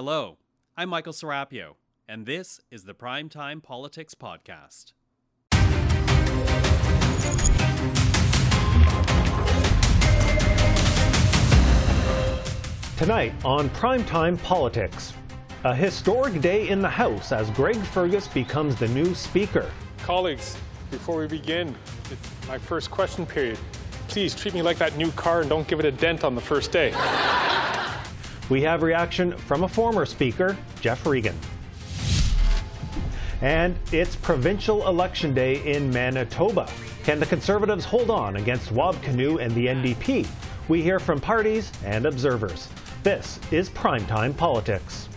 Hello, 0.00 0.38
I'm 0.76 0.90
Michael 0.90 1.12
Serapio, 1.12 1.74
and 2.08 2.24
this 2.24 2.60
is 2.70 2.84
the 2.84 2.94
Primetime 2.94 3.60
Politics 3.60 4.14
Podcast. 4.14 4.92
Tonight 12.96 13.34
on 13.44 13.68
Primetime 13.70 14.40
Politics, 14.44 15.14
a 15.64 15.74
historic 15.74 16.40
day 16.40 16.68
in 16.68 16.80
the 16.80 16.88
House 16.88 17.32
as 17.32 17.50
Greg 17.50 17.78
Fergus 17.78 18.28
becomes 18.28 18.76
the 18.76 18.86
new 18.86 19.16
Speaker. 19.16 19.68
Colleagues, 20.04 20.56
before 20.92 21.18
we 21.18 21.26
begin, 21.26 21.74
my 22.46 22.56
first 22.56 22.92
question 22.92 23.26
period. 23.26 23.58
Please 24.06 24.32
treat 24.32 24.54
me 24.54 24.62
like 24.62 24.78
that 24.78 24.96
new 24.96 25.10
car 25.10 25.40
and 25.40 25.50
don't 25.50 25.66
give 25.66 25.80
it 25.80 25.84
a 25.84 25.90
dent 25.90 26.22
on 26.22 26.36
the 26.36 26.40
first 26.40 26.70
day. 26.70 26.94
We 28.48 28.62
have 28.62 28.82
reaction 28.82 29.36
from 29.36 29.64
a 29.64 29.68
former 29.68 30.06
Speaker, 30.06 30.56
Geoff 30.80 31.04
Regan. 31.04 31.36
And 33.42 33.76
it's 33.92 34.16
provincial 34.16 34.88
election 34.88 35.34
day 35.34 35.62
in 35.70 35.90
Manitoba. 35.90 36.66
Can 37.04 37.20
the 37.20 37.26
Conservatives 37.26 37.84
hold 37.84 38.10
on 38.10 38.36
against 38.36 38.72
Wab 38.72 38.94
Kinew 39.02 39.38
and 39.42 39.54
the 39.54 39.66
NDP? 39.66 40.26
We 40.66 40.80
hear 40.80 40.98
from 40.98 41.20
parties 41.20 41.70
and 41.84 42.06
observers. 42.06 42.68
This 43.02 43.38
is 43.50 43.68
Primetime 43.68 44.34
Politics. 44.34 45.10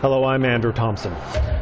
Hello, 0.00 0.24
I'm 0.24 0.46
Andrew 0.46 0.72
Thompson. 0.72 1.12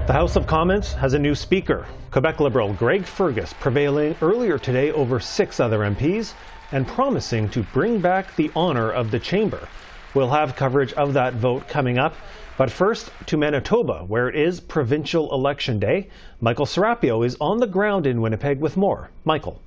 The 0.06 0.12
House 0.12 0.36
of 0.36 0.46
Commons 0.46 0.92
has 0.92 1.14
a 1.14 1.18
new 1.18 1.34
Speaker, 1.34 1.86
Quebec 2.12 2.38
Liberal 2.38 2.72
Greg 2.74 3.04
Fergus, 3.04 3.52
prevailing 3.54 4.14
earlier 4.22 4.58
today 4.58 4.92
over 4.92 5.18
six 5.18 5.58
other 5.58 5.80
MPs 5.80 6.34
and 6.74 6.88
promising 6.88 7.48
to 7.48 7.62
bring 7.62 8.00
back 8.00 8.34
the 8.34 8.50
honour 8.56 8.90
of 8.90 9.12
the 9.12 9.20
chamber. 9.20 9.68
We'll 10.12 10.30
have 10.30 10.56
coverage 10.56 10.92
of 10.94 11.14
that 11.14 11.34
vote 11.34 11.68
coming 11.68 11.98
up. 11.98 12.14
But 12.58 12.70
first 12.70 13.10
to 13.26 13.36
Manitoba, 13.36 14.04
where 14.04 14.28
it 14.28 14.34
is 14.34 14.60
provincial 14.60 15.32
election 15.32 15.78
day. 15.78 16.08
Michael 16.40 16.66
Serapio 16.66 17.24
is 17.24 17.36
on 17.40 17.58
the 17.58 17.66
ground 17.68 18.06
in 18.06 18.20
Winnipeg 18.20 18.60
with 18.60 18.76
more. 18.76 19.10
Michael. 19.24 19.63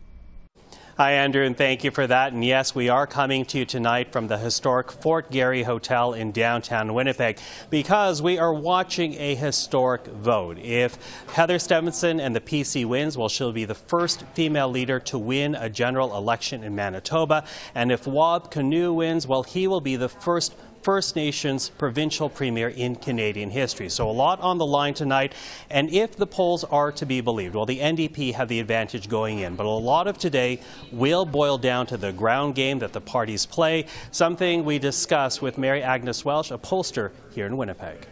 Hi, 0.98 1.12
Andrew, 1.12 1.44
and 1.44 1.56
thank 1.56 1.84
you 1.84 1.92
for 1.92 2.08
that. 2.08 2.34
And 2.34 2.44
yes, 2.44 2.74
we 2.74 2.90
are 2.90 3.06
coming 3.06 3.46
to 3.46 3.60
you 3.60 3.66
tonight 3.66 4.12
from 4.12 4.26
the 4.26 4.38
historic 4.40 4.92
Fort 4.92 5.30
Garry 5.30 5.62
Hotel 5.62 6.16
in 6.16 6.32
downtown 6.32 6.92
Winnipeg 6.92 7.38
because 7.70 8.20
we 8.20 8.40
are 8.40 8.52
watching 8.52 9.14
a 9.14 9.36
historic 9.36 10.08
vote. 10.08 10.58
If 10.58 10.98
Heather 11.34 11.60
Stefanson 11.60 12.20
and 12.20 12.36
the 12.36 12.42
PC 12.42 12.84
wins, 12.84 13.16
well, 13.16 13.30
she'll 13.30 13.52
be 13.52 13.66
the 13.66 13.76
first 13.76 14.24
female 14.34 14.70
leader 14.70 15.00
to 15.02 15.20
win 15.20 15.54
a 15.54 15.70
general 15.70 16.18
election 16.18 16.64
in 16.64 16.74
Manitoba. 16.74 17.44
And 17.76 17.92
if 17.92 18.08
Wab 18.08 18.52
Kinew 18.52 18.96
wins, 18.96 19.28
well, 19.28 19.44
he 19.44 19.68
will 19.68 19.82
be 19.82 19.98
the 19.98 20.10
first 20.10 20.56
First 20.82 21.16
Nations 21.16 21.70
provincial 21.70 22.30
premier 22.30 22.70
in 22.70 22.96
Canadian 22.96 23.50
history. 23.50 23.90
So 23.90 24.10
a 24.10 24.12
lot 24.12 24.40
on 24.42 24.58
the 24.58 24.66
line 24.66 24.94
tonight. 24.94 25.34
And 25.70 25.90
if 25.90 26.16
the 26.16 26.28
polls 26.28 26.64
are 26.64 26.92
to 26.94 27.06
be 27.06 27.22
believed, 27.22 27.56
well, 27.56 27.66
the 27.66 27.80
NDP 27.80 28.34
have 28.34 28.48
the 28.48 28.60
advantage 28.60 29.10
going 29.10 29.40
in. 29.40 29.56
But 29.56 29.66
a 29.66 29.70
lot 29.70 30.08
of 30.08 30.18
today 30.18 30.60
will 30.92 31.26
boil 31.26 31.58
down 31.58 31.88
to 31.88 31.98
the 31.98 32.12
ground 32.12 32.56
game 32.56 32.80
that 32.80 32.94
the 32.94 33.02
parties 33.02 33.46
play, 33.46 33.86
something 34.12 34.66
we 34.66 34.80
discuss 34.80 35.42
with 35.42 35.58
Mary 35.58 35.84
Agnes 35.84 36.24
Welch, 36.24 36.52
a 36.52 36.58
pollster 36.58 37.12
here 37.32 37.46
in 37.46 37.58
Winnipeg. 37.58 38.08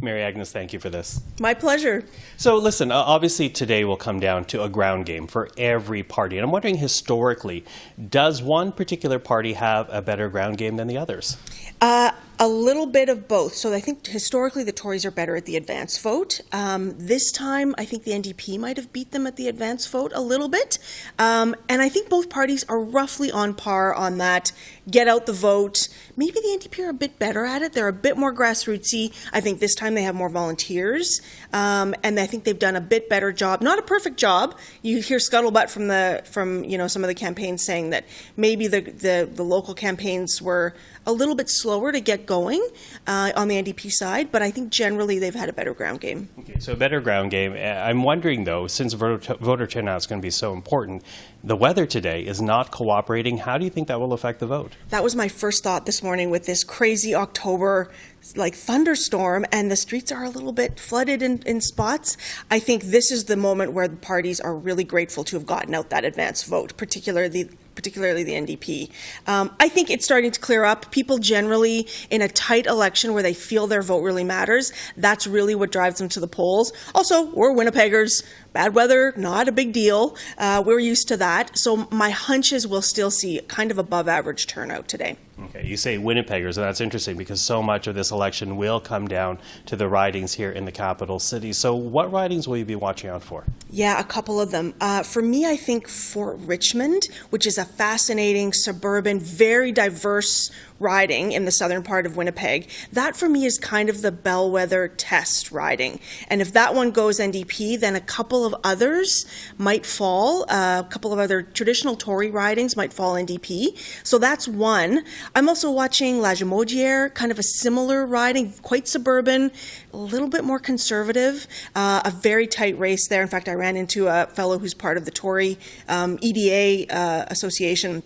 Mary 0.00 0.22
Agnes, 0.22 0.52
thank 0.52 0.72
you 0.72 0.78
for 0.78 0.90
this. 0.90 1.20
My 1.40 1.54
pleasure. 1.54 2.04
So, 2.36 2.56
listen, 2.56 2.90
obviously 2.90 3.48
today 3.48 3.84
will 3.84 3.96
come 3.96 4.20
down 4.20 4.44
to 4.46 4.62
a 4.62 4.68
ground 4.68 5.06
game 5.06 5.26
for 5.26 5.48
every 5.56 6.02
party. 6.02 6.36
And 6.36 6.44
I'm 6.44 6.50
wondering 6.50 6.76
historically, 6.76 7.64
does 8.08 8.42
one 8.42 8.72
particular 8.72 9.18
party 9.18 9.54
have 9.54 9.88
a 9.90 10.02
better 10.02 10.28
ground 10.28 10.58
game 10.58 10.76
than 10.76 10.88
the 10.88 10.98
others? 10.98 11.36
Uh, 11.80 12.12
a 12.38 12.48
little 12.48 12.86
bit 12.86 13.08
of 13.08 13.28
both. 13.28 13.54
So 13.54 13.72
I 13.72 13.80
think 13.80 14.06
historically 14.06 14.64
the 14.64 14.72
Tories 14.72 15.04
are 15.04 15.10
better 15.10 15.36
at 15.36 15.44
the 15.44 15.56
advance 15.56 15.98
vote. 15.98 16.40
Um, 16.52 16.94
this 16.98 17.30
time, 17.30 17.74
I 17.78 17.84
think 17.84 18.04
the 18.04 18.10
NDP 18.10 18.58
might 18.58 18.76
have 18.76 18.92
beat 18.92 19.12
them 19.12 19.26
at 19.26 19.36
the 19.36 19.48
advance 19.48 19.86
vote 19.86 20.12
a 20.14 20.20
little 20.20 20.48
bit. 20.48 20.78
Um, 21.18 21.54
and 21.68 21.80
I 21.80 21.88
think 21.88 22.08
both 22.08 22.28
parties 22.28 22.64
are 22.68 22.80
roughly 22.80 23.30
on 23.30 23.54
par 23.54 23.94
on 23.94 24.18
that. 24.18 24.52
Get 24.90 25.06
out 25.08 25.26
the 25.26 25.32
vote. 25.32 25.88
Maybe 26.16 26.32
the 26.32 26.58
NDP 26.60 26.84
are 26.84 26.90
a 26.90 26.94
bit 26.94 27.18
better 27.18 27.44
at 27.44 27.62
it. 27.62 27.72
They're 27.72 27.88
a 27.88 27.92
bit 27.92 28.16
more 28.16 28.34
grassrootsy. 28.34 29.14
I 29.32 29.40
think 29.40 29.60
this 29.60 29.74
time 29.74 29.94
they 29.94 30.02
have 30.02 30.14
more 30.14 30.28
volunteers, 30.28 31.20
um, 31.52 31.94
and 32.02 32.20
I 32.20 32.26
think 32.26 32.44
they've 32.44 32.58
done 32.58 32.76
a 32.76 32.80
bit 32.80 33.08
better 33.08 33.32
job. 33.32 33.62
Not 33.62 33.78
a 33.78 33.82
perfect 33.82 34.18
job. 34.18 34.58
You 34.82 35.00
hear 35.00 35.18
scuttlebutt 35.18 35.70
from 35.70 35.88
the 35.88 36.22
from 36.24 36.64
you 36.64 36.76
know 36.76 36.86
some 36.86 37.02
of 37.02 37.08
the 37.08 37.14
campaigns 37.14 37.64
saying 37.64 37.90
that 37.90 38.04
maybe 38.36 38.66
the 38.66 38.80
the, 38.80 39.28
the 39.32 39.42
local 39.42 39.74
campaigns 39.74 40.42
were 40.42 40.74
a 41.06 41.12
little 41.12 41.34
bit 41.34 41.48
slower 41.50 41.92
to 41.92 42.00
get 42.00 42.26
going 42.26 42.66
uh, 43.06 43.32
on 43.36 43.48
the 43.48 43.62
NDP 43.62 43.90
side, 43.90 44.32
but 44.32 44.42
I 44.42 44.50
think 44.50 44.70
generally 44.70 45.18
they've 45.18 45.34
had 45.34 45.48
a 45.48 45.52
better 45.52 45.74
ground 45.74 46.00
game. 46.00 46.28
Okay, 46.40 46.58
so 46.58 46.72
a 46.72 46.76
better 46.76 47.00
ground 47.00 47.30
game. 47.30 47.52
Uh, 47.52 47.56
I'm 47.56 48.02
wondering 48.02 48.44
though, 48.44 48.66
since 48.66 48.92
voter, 48.92 49.34
voter 49.36 49.66
turnout 49.66 49.98
is 49.98 50.06
going 50.06 50.20
to 50.20 50.24
be 50.24 50.30
so 50.30 50.52
important, 50.52 51.02
the 51.42 51.56
weather 51.56 51.86
today 51.86 52.22
is 52.22 52.40
not 52.40 52.70
cooperating. 52.70 53.38
How 53.38 53.58
do 53.58 53.64
you 53.64 53.70
think 53.70 53.88
that 53.88 54.00
will 54.00 54.12
affect 54.12 54.40
the 54.40 54.46
vote? 54.46 54.72
That 54.88 55.04
was 55.04 55.14
my 55.14 55.28
first 55.28 55.62
thought 55.62 55.86
this 55.86 56.02
morning 56.02 56.30
with 56.30 56.46
this 56.46 56.64
crazy 56.64 57.14
October 57.14 57.90
like 58.36 58.54
thunderstorm 58.54 59.44
and 59.52 59.70
the 59.70 59.76
streets 59.76 60.10
are 60.10 60.24
a 60.24 60.30
little 60.30 60.52
bit 60.52 60.80
flooded 60.80 61.22
in, 61.22 61.42
in 61.44 61.60
spots. 61.60 62.16
I 62.50 62.58
think 62.58 62.84
this 62.84 63.10
is 63.10 63.24
the 63.24 63.36
moment 63.36 63.72
where 63.72 63.86
the 63.86 63.96
parties 63.96 64.40
are 64.40 64.54
really 64.54 64.84
grateful 64.84 65.24
to 65.24 65.36
have 65.36 65.44
gotten 65.44 65.74
out 65.74 65.90
that 65.90 66.04
advance 66.04 66.42
vote, 66.44 66.76
particularly 66.78 67.50
particularly 67.74 68.22
the 68.22 68.32
NDP. 68.32 68.90
Um, 69.26 69.54
I 69.60 69.68
think 69.68 69.90
it's 69.90 70.04
starting 70.04 70.30
to 70.30 70.40
clear 70.40 70.64
up. 70.64 70.90
People 70.90 71.18
generally, 71.18 71.88
in 72.10 72.22
a 72.22 72.28
tight 72.28 72.66
election 72.66 73.12
where 73.14 73.22
they 73.22 73.34
feel 73.34 73.66
their 73.66 73.82
vote 73.82 74.00
really 74.00 74.24
matters, 74.24 74.72
that's 74.96 75.26
really 75.26 75.54
what 75.54 75.72
drives 75.72 75.98
them 75.98 76.08
to 76.10 76.20
the 76.20 76.28
polls. 76.28 76.72
Also, 76.94 77.24
we're 77.26 77.52
Winnipeggers. 77.52 78.24
Bad 78.54 78.72
weather, 78.72 79.12
not 79.16 79.48
a 79.48 79.52
big 79.52 79.72
deal. 79.72 80.16
Uh, 80.38 80.62
we're 80.64 80.78
used 80.78 81.08
to 81.08 81.16
that. 81.16 81.58
So 81.58 81.88
my 81.90 82.10
hunch 82.10 82.52
is 82.52 82.68
we'll 82.68 82.82
still 82.82 83.10
see 83.10 83.40
kind 83.48 83.72
of 83.72 83.78
above 83.78 84.06
average 84.06 84.46
turnout 84.46 84.86
today. 84.86 85.16
Okay, 85.46 85.66
you 85.66 85.76
say 85.76 85.98
Winnipeggers, 85.98 86.56
and 86.56 86.64
that's 86.64 86.80
interesting 86.80 87.16
because 87.16 87.40
so 87.40 87.60
much 87.60 87.88
of 87.88 87.96
this 87.96 88.12
election 88.12 88.56
will 88.56 88.78
come 88.78 89.08
down 89.08 89.40
to 89.66 89.74
the 89.74 89.88
ridings 89.88 90.32
here 90.32 90.52
in 90.52 90.64
the 90.64 90.70
capital 90.70 91.18
city. 91.18 91.52
So, 91.52 91.74
what 91.74 92.12
ridings 92.12 92.46
will 92.46 92.56
you 92.56 92.64
be 92.64 92.76
watching 92.76 93.10
out 93.10 93.24
for? 93.24 93.44
Yeah, 93.68 93.98
a 93.98 94.04
couple 94.04 94.40
of 94.40 94.52
them. 94.52 94.74
Uh, 94.80 95.02
for 95.02 95.20
me, 95.20 95.44
I 95.44 95.56
think 95.56 95.88
Fort 95.88 96.38
Richmond, 96.38 97.08
which 97.30 97.48
is 97.48 97.58
a 97.58 97.64
fascinating, 97.64 98.52
suburban, 98.52 99.18
very 99.18 99.72
diverse 99.72 100.52
riding 100.84 101.32
in 101.32 101.46
the 101.46 101.50
southern 101.50 101.82
part 101.82 102.04
of 102.06 102.16
Winnipeg, 102.16 102.68
that 102.92 103.16
for 103.16 103.28
me 103.28 103.46
is 103.46 103.58
kind 103.58 103.88
of 103.88 104.02
the 104.02 104.12
bellwether 104.12 104.88
test 104.88 105.50
riding. 105.50 105.98
And 106.28 106.42
if 106.42 106.52
that 106.52 106.74
one 106.74 106.90
goes 106.90 107.18
NDP, 107.18 107.80
then 107.80 107.96
a 107.96 108.00
couple 108.00 108.44
of 108.44 108.54
others 108.62 109.26
might 109.56 109.86
fall. 109.86 110.44
Uh, 110.48 110.82
a 110.84 110.88
couple 110.88 111.12
of 111.12 111.18
other 111.18 111.42
traditional 111.42 111.96
Tory 111.96 112.30
ridings 112.30 112.76
might 112.76 112.92
fall 112.92 113.14
NDP. 113.14 113.76
So 114.04 114.18
that's 114.18 114.46
one. 114.46 115.04
I'm 115.34 115.48
also 115.48 115.70
watching 115.70 116.16
Lagimodiere, 116.16 117.12
kind 117.14 117.32
of 117.32 117.38
a 117.38 117.42
similar 117.42 118.04
riding, 118.06 118.52
quite 118.62 118.86
suburban, 118.86 119.50
a 119.92 119.96
little 119.96 120.28
bit 120.28 120.44
more 120.44 120.58
conservative, 120.58 121.46
uh, 121.74 122.02
a 122.04 122.10
very 122.10 122.46
tight 122.46 122.78
race 122.78 123.08
there. 123.08 123.22
In 123.22 123.28
fact, 123.28 123.48
I 123.48 123.54
ran 123.54 123.76
into 123.76 124.08
a 124.08 124.26
fellow 124.26 124.58
who's 124.58 124.74
part 124.74 124.98
of 124.98 125.06
the 125.06 125.10
Tory 125.10 125.58
um, 125.88 126.18
EDA 126.20 126.94
uh, 126.94 127.24
Association 127.28 128.02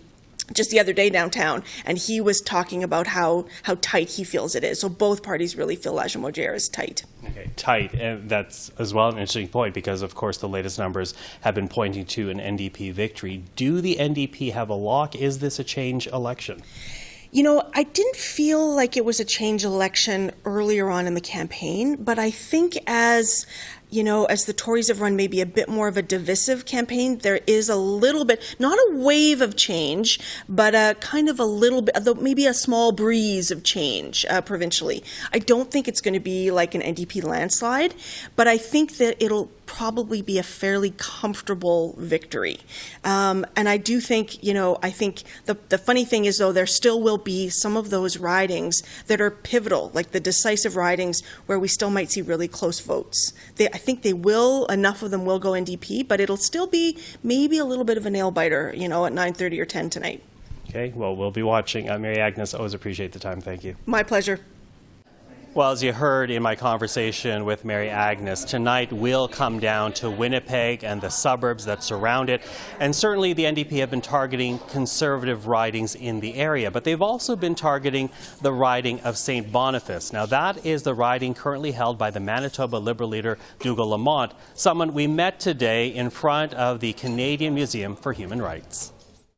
just 0.53 0.69
the 0.69 0.79
other 0.79 0.93
day 0.93 1.09
downtown, 1.09 1.63
and 1.85 1.97
he 1.97 2.21
was 2.21 2.41
talking 2.41 2.83
about 2.83 3.07
how, 3.07 3.45
how 3.63 3.75
tight 3.81 4.09
he 4.09 4.23
feels 4.23 4.55
it 4.55 4.63
is. 4.63 4.79
So 4.79 4.89
both 4.89 5.23
parties 5.23 5.55
really 5.55 5.75
feel 5.75 5.93
La 5.93 6.03
Lagimodiere 6.03 6.55
is 6.55 6.69
tight. 6.69 7.03
Okay, 7.25 7.51
tight. 7.55 7.93
And 7.93 8.29
that's 8.29 8.69
as 8.79 8.93
well 8.93 9.09
an 9.09 9.15
interesting 9.15 9.47
point 9.47 9.73
because, 9.73 10.01
of 10.01 10.15
course, 10.15 10.37
the 10.37 10.49
latest 10.49 10.79
numbers 10.79 11.13
have 11.41 11.55
been 11.55 11.67
pointing 11.67 12.05
to 12.05 12.29
an 12.29 12.39
NDP 12.39 12.93
victory. 12.93 13.43
Do 13.55 13.81
the 13.81 13.97
NDP 13.97 14.53
have 14.53 14.69
a 14.69 14.73
lock? 14.73 15.15
Is 15.15 15.39
this 15.39 15.59
a 15.59 15.63
change 15.63 16.07
election? 16.07 16.61
You 17.31 17.43
know, 17.43 17.69
I 17.75 17.83
didn't 17.83 18.15
feel 18.15 18.73
like 18.75 18.97
it 18.97 19.05
was 19.05 19.19
a 19.19 19.25
change 19.25 19.63
election 19.63 20.31
earlier 20.45 20.89
on 20.89 21.05
in 21.05 21.13
the 21.13 21.21
campaign, 21.21 21.95
but 21.97 22.17
I 22.17 22.31
think 22.31 22.75
as 22.87 23.45
you 23.89 24.03
know, 24.03 24.25
as 24.25 24.45
the 24.45 24.53
Tories 24.53 24.87
have 24.89 25.01
run 25.01 25.15
maybe 25.15 25.41
a 25.41 25.45
bit 25.45 25.67
more 25.67 25.87
of 25.87 25.97
a 25.97 26.01
divisive 26.01 26.65
campaign, 26.65 27.19
there 27.19 27.39
is 27.47 27.69
a 27.69 27.75
little 27.75 28.23
bit, 28.23 28.55
not 28.59 28.77
a 28.77 28.95
wave 28.95 29.41
of 29.41 29.55
change, 29.55 30.19
but 30.47 30.75
a 30.75 30.95
kind 30.99 31.27
of 31.27 31.39
a 31.39 31.45
little 31.45 31.81
bit, 31.81 31.95
maybe 32.21 32.45
a 32.45 32.53
small 32.53 32.91
breeze 32.91 33.49
of 33.49 33.63
change 33.63 34.25
uh, 34.29 34.41
provincially. 34.41 35.03
I 35.33 35.39
don't 35.39 35.71
think 35.71 35.87
it's 35.87 36.01
going 36.01 36.13
to 36.13 36.19
be 36.19 36.51
like 36.51 36.75
an 36.75 36.81
NDP 36.81 37.23
landslide, 37.23 37.95
but 38.35 38.47
I 38.47 38.57
think 38.57 38.97
that 38.97 39.21
it'll 39.23 39.49
probably 39.69 40.23
be 40.23 40.39
a 40.39 40.43
fairly 40.43 40.93
comfortable 40.97 41.93
victory. 41.99 42.59
Um, 43.03 43.45
and 43.55 43.69
I 43.69 43.77
do 43.77 43.99
think, 43.99 44.43
you 44.43 44.51
know, 44.51 44.79
I 44.81 44.89
think 44.89 45.21
the, 45.45 45.57
the 45.69 45.77
funny 45.77 46.05
thing 46.05 46.25
is, 46.25 46.39
though, 46.39 46.51
there 46.51 46.65
still 46.65 46.99
will 46.99 47.19
be 47.19 47.49
some 47.49 47.77
of 47.77 47.91
those 47.91 48.17
ridings 48.17 48.81
that 49.05 49.21
are 49.21 49.29
pivotal, 49.29 49.91
like 49.93 50.09
the 50.09 50.19
decisive 50.19 50.75
ridings 50.75 51.21
where 51.45 51.59
we 51.59 51.67
still 51.67 51.91
might 51.91 52.09
see 52.09 52.23
really 52.23 52.47
close 52.47 52.79
votes. 52.79 53.31
They, 53.57 53.69
think 53.79 54.03
they 54.03 54.13
will, 54.13 54.65
enough 54.67 55.01
of 55.01 55.11
them 55.11 55.25
will 55.25 55.39
go 55.39 55.51
NDP, 55.51 56.07
but 56.07 56.19
it'll 56.19 56.37
still 56.37 56.67
be 56.67 56.97
maybe 57.23 57.57
a 57.57 57.65
little 57.65 57.85
bit 57.85 57.97
of 57.97 58.05
a 58.05 58.09
nail 58.09 58.31
biter, 58.31 58.73
you 58.75 58.87
know, 58.87 59.05
at 59.05 59.13
9.30 59.13 59.59
or 59.59 59.65
10 59.65 59.89
tonight. 59.89 60.23
Okay, 60.69 60.93
well, 60.95 61.15
we'll 61.15 61.31
be 61.31 61.41
watching. 61.41 61.89
Uh, 61.89 61.97
Mary 61.97 62.19
Agnes, 62.19 62.53
always 62.53 62.75
appreciate 62.75 63.11
the 63.11 63.19
time. 63.19 63.41
Thank 63.41 63.63
you. 63.63 63.75
My 63.87 64.03
pleasure. 64.03 64.39
Well, 65.55 65.71
as 65.71 65.81
you 65.81 65.91
heard 65.91 66.29
in 66.29 66.43
my 66.43 66.55
conversation 66.55 67.43
with 67.43 67.65
Mary 67.65 67.89
Agnes, 67.89 68.43
tonight 68.43 68.93
will 68.93 69.27
come 69.27 69.59
down 69.59 69.93
to 69.93 70.11
Winnipeg 70.11 70.83
and 70.83 71.01
the 71.01 71.09
suburbs 71.09 71.65
that 71.65 71.83
surround 71.83 72.29
it. 72.29 72.43
And 72.79 72.95
certainly 72.95 73.33
the 73.33 73.45
NDP 73.45 73.79
have 73.79 73.89
been 73.89 73.99
targeting 73.99 74.59
conservative 74.69 75.47
ridings 75.47 75.95
in 75.95 76.19
the 76.19 76.35
area, 76.35 76.69
but 76.69 76.83
they've 76.83 77.01
also 77.01 77.35
been 77.35 77.55
targeting 77.55 78.11
the 78.43 78.53
riding 78.53 78.99
of 78.99 79.17
St. 79.17 79.51
Boniface. 79.51 80.13
Now, 80.13 80.27
that 80.27 80.63
is 80.63 80.83
the 80.83 80.93
riding 80.93 81.33
currently 81.33 81.71
held 81.71 81.97
by 81.97 82.11
the 82.11 82.19
Manitoba 82.19 82.77
Liberal 82.77 83.09
leader 83.09 83.39
Dougald 83.59 83.89
Lamont, 83.89 84.33
someone 84.53 84.93
we 84.93 85.07
met 85.07 85.39
today 85.39 85.87
in 85.87 86.11
front 86.11 86.53
of 86.53 86.79
the 86.79 86.93
Canadian 86.93 87.55
Museum 87.55 87.95
for 87.95 88.13
Human 88.13 88.39
Rights. 88.39 88.93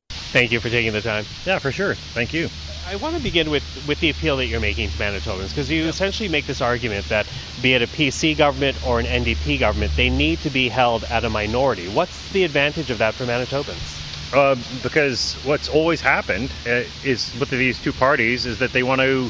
Thank 0.10 0.52
you 0.52 0.60
for 0.60 0.70
taking 0.70 0.92
the 0.92 1.02
time. 1.02 1.24
Yeah, 1.46 1.58
for 1.58 1.72
sure. 1.72 1.96
Thank 1.96 2.34
you. 2.34 2.50
I 2.88 2.96
want 2.98 3.16
to 3.16 3.22
begin 3.24 3.50
with, 3.50 3.64
with 3.88 4.00
the 4.00 4.10
appeal 4.10 4.38
that 4.38 4.48
you're 4.48 4.60
making 4.60 4.90
to 4.90 4.98
Manitobans 4.98 5.50
because 5.50 5.70
you 5.70 5.86
essentially 5.86 6.28
make 6.28 6.46
this 6.46 6.62
argument 6.62 7.08
that 7.10 7.28
be 7.62 7.74
it 7.74 7.82
a 7.82 7.88
PC 7.88 8.38
government 8.38 8.76
or 8.86 9.00
an 9.00 9.06
NDP 9.06 9.60
government, 9.60 9.92
they 9.96 10.10
need 10.10 10.40
to 10.40 10.50
be 10.50 10.68
held 10.68 11.04
at 11.06 11.24
a 11.24 11.30
minority. 11.30 11.88
What's 11.88 12.32
the 12.32 12.44
advantage 12.44 12.90
of 12.90 12.98
that 12.98 13.14
for 13.14 13.26
Manitobans? 13.26 14.00
Uh, 14.34 14.56
because 14.82 15.34
what's 15.44 15.70
always 15.70 16.02
happened 16.02 16.52
uh, 16.66 16.84
is 17.04 17.38
with 17.40 17.50
these 17.50 17.82
two 17.82 17.92
parties 17.94 18.46
is 18.46 18.60
that 18.60 18.72
they 18.72 18.84
want 18.84 19.02
to 19.02 19.30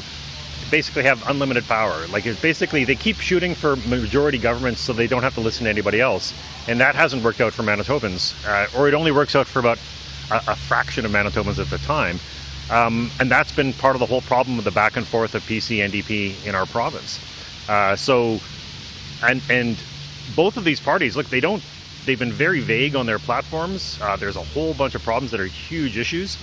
basically 0.70 1.02
have 1.02 1.28
unlimited 1.28 1.64
power. 1.64 2.06
Like 2.08 2.24
it's 2.26 2.40
basically 2.40 2.84
they 2.84 2.94
keep 2.94 3.16
shooting 3.16 3.54
for 3.54 3.76
majority 3.76 4.38
governments 4.38 4.80
so 4.80 4.92
they 4.92 5.06
don't 5.06 5.22
have 5.22 5.34
to 5.34 5.40
listen 5.40 5.64
to 5.64 5.70
anybody 5.70 6.00
else, 6.00 6.32
and 6.68 6.80
that 6.80 6.94
hasn't 6.94 7.22
worked 7.22 7.40
out 7.40 7.52
for 7.52 7.62
Manitobans, 7.62 8.34
uh, 8.46 8.78
or 8.78 8.88
it 8.88 8.94
only 8.94 9.12
works 9.12 9.36
out 9.36 9.46
for 9.46 9.58
about 9.58 9.78
a, 10.30 10.36
a 10.48 10.56
fraction 10.56 11.04
of 11.04 11.10
Manitobans 11.10 11.58
at 11.58 11.68
the 11.68 11.78
time. 11.78 12.18
Um, 12.70 13.10
and 13.20 13.30
that's 13.30 13.52
been 13.52 13.72
part 13.72 13.96
of 13.96 14.00
the 14.00 14.06
whole 14.06 14.20
problem 14.22 14.56
with 14.56 14.64
the 14.64 14.70
back 14.70 14.96
and 14.96 15.06
forth 15.06 15.34
of 15.34 15.42
PC 15.42 15.84
and 15.84 15.92
NDP 15.92 16.46
in 16.46 16.54
our 16.54 16.66
province. 16.66 17.18
Uh, 17.68 17.96
so, 17.96 18.40
and 19.22 19.42
and 19.50 19.76
both 20.34 20.56
of 20.56 20.64
these 20.64 20.80
parties, 20.80 21.16
look, 21.16 21.26
they 21.26 21.40
don't. 21.40 21.62
They've 22.04 22.18
been 22.18 22.32
very 22.32 22.60
vague 22.60 22.96
on 22.96 23.06
their 23.06 23.18
platforms. 23.18 23.98
Uh, 24.00 24.16
there's 24.16 24.36
a 24.36 24.42
whole 24.42 24.74
bunch 24.74 24.94
of 24.94 25.02
problems 25.02 25.30
that 25.30 25.40
are 25.40 25.46
huge 25.46 25.96
issues. 25.96 26.36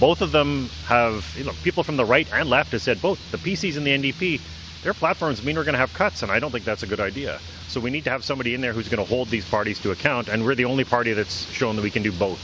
Both 0.00 0.20
of 0.20 0.32
them 0.32 0.68
have, 0.86 1.32
you 1.38 1.44
know, 1.44 1.52
people 1.62 1.82
from 1.82 1.96
the 1.96 2.04
right 2.04 2.28
and 2.32 2.50
left 2.50 2.72
have 2.72 2.82
said 2.82 3.00
both 3.00 3.18
the 3.30 3.38
PCs 3.38 3.76
and 3.76 3.86
the 3.86 4.12
NDP, 4.12 4.40
their 4.82 4.94
platforms 4.94 5.42
mean 5.42 5.56
we're 5.56 5.64
going 5.64 5.74
to 5.74 5.78
have 5.78 5.94
cuts, 5.94 6.22
and 6.22 6.30
I 6.30 6.38
don't 6.38 6.50
think 6.50 6.64
that's 6.64 6.82
a 6.82 6.86
good 6.86 7.00
idea. 7.00 7.40
So 7.68 7.80
we 7.80 7.90
need 7.90 8.04
to 8.04 8.10
have 8.10 8.24
somebody 8.24 8.54
in 8.54 8.60
there 8.60 8.72
who's 8.72 8.88
going 8.88 9.04
to 9.04 9.08
hold 9.08 9.28
these 9.28 9.48
parties 9.48 9.78
to 9.80 9.90
account, 9.92 10.28
and 10.28 10.44
we're 10.44 10.54
the 10.54 10.64
only 10.64 10.84
party 10.84 11.12
that's 11.12 11.50
shown 11.50 11.76
that 11.76 11.82
we 11.82 11.90
can 11.90 12.02
do 12.02 12.12
both. 12.12 12.38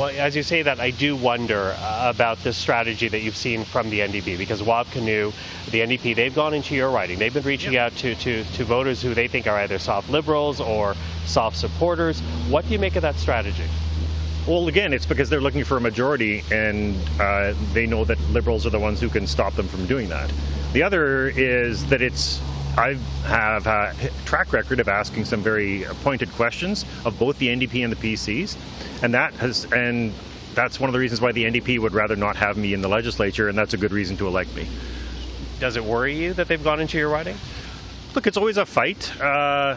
Well, 0.00 0.08
as 0.16 0.34
you 0.34 0.42
say 0.42 0.62
that, 0.62 0.80
I 0.80 0.92
do 0.92 1.14
wonder 1.14 1.76
uh, 1.76 2.08
about 2.08 2.42
this 2.42 2.56
strategy 2.56 3.06
that 3.08 3.18
you've 3.18 3.36
seen 3.36 3.64
from 3.64 3.90
the 3.90 4.00
NDP 4.00 4.38
because 4.38 4.62
Wab 4.62 4.86
Kinew, 4.86 5.30
the 5.72 5.80
NDP, 5.80 6.16
they've 6.16 6.34
gone 6.34 6.54
into 6.54 6.74
your 6.74 6.88
writing. 6.88 7.18
They've 7.18 7.34
been 7.34 7.42
reaching 7.42 7.76
out 7.76 7.94
to, 7.96 8.14
to, 8.14 8.42
to 8.42 8.64
voters 8.64 9.02
who 9.02 9.12
they 9.12 9.28
think 9.28 9.46
are 9.46 9.58
either 9.58 9.78
soft 9.78 10.08
liberals 10.08 10.58
or 10.58 10.96
soft 11.26 11.58
supporters. 11.58 12.20
What 12.48 12.64
do 12.64 12.72
you 12.72 12.78
make 12.78 12.96
of 12.96 13.02
that 13.02 13.16
strategy? 13.16 13.66
Well, 14.46 14.68
again, 14.68 14.94
it's 14.94 15.04
because 15.04 15.28
they're 15.28 15.42
looking 15.42 15.64
for 15.64 15.76
a 15.76 15.82
majority 15.82 16.44
and 16.50 16.96
uh, 17.20 17.52
they 17.74 17.84
know 17.84 18.06
that 18.06 18.18
liberals 18.30 18.64
are 18.64 18.70
the 18.70 18.80
ones 18.80 19.02
who 19.02 19.10
can 19.10 19.26
stop 19.26 19.52
them 19.52 19.68
from 19.68 19.84
doing 19.84 20.08
that. 20.08 20.32
The 20.72 20.82
other 20.82 21.28
is 21.28 21.84
that 21.90 22.00
it's 22.00 22.40
I 22.76 22.94
have 23.24 23.66
a 23.66 23.94
track 24.24 24.52
record 24.52 24.80
of 24.80 24.88
asking 24.88 25.24
some 25.24 25.42
very 25.42 25.84
pointed 26.02 26.30
questions 26.32 26.84
of 27.04 27.18
both 27.18 27.38
the 27.38 27.48
NDP 27.48 27.82
and 27.84 27.92
the 27.92 27.96
PCs, 27.96 28.56
and 29.02 29.12
that 29.12 29.34
has 29.34 29.64
and 29.72 30.12
that's 30.54 30.80
one 30.80 30.88
of 30.88 30.92
the 30.92 30.98
reasons 30.98 31.20
why 31.20 31.32
the 31.32 31.44
NDP 31.44 31.78
would 31.78 31.94
rather 31.94 32.16
not 32.16 32.36
have 32.36 32.56
me 32.56 32.72
in 32.72 32.80
the 32.80 32.88
legislature, 32.88 33.48
and 33.48 33.58
that's 33.58 33.74
a 33.74 33.76
good 33.76 33.92
reason 33.92 34.16
to 34.18 34.26
elect 34.26 34.54
me. 34.54 34.68
Does 35.58 35.76
it 35.76 35.84
worry 35.84 36.16
you 36.16 36.32
that 36.34 36.48
they've 36.48 36.62
gone 36.62 36.80
into 36.80 36.96
your 36.96 37.08
riding? 37.08 37.36
Look, 38.14 38.26
it's 38.26 38.36
always 38.36 38.56
a 38.56 38.66
fight. 38.66 39.20
Uh, 39.20 39.76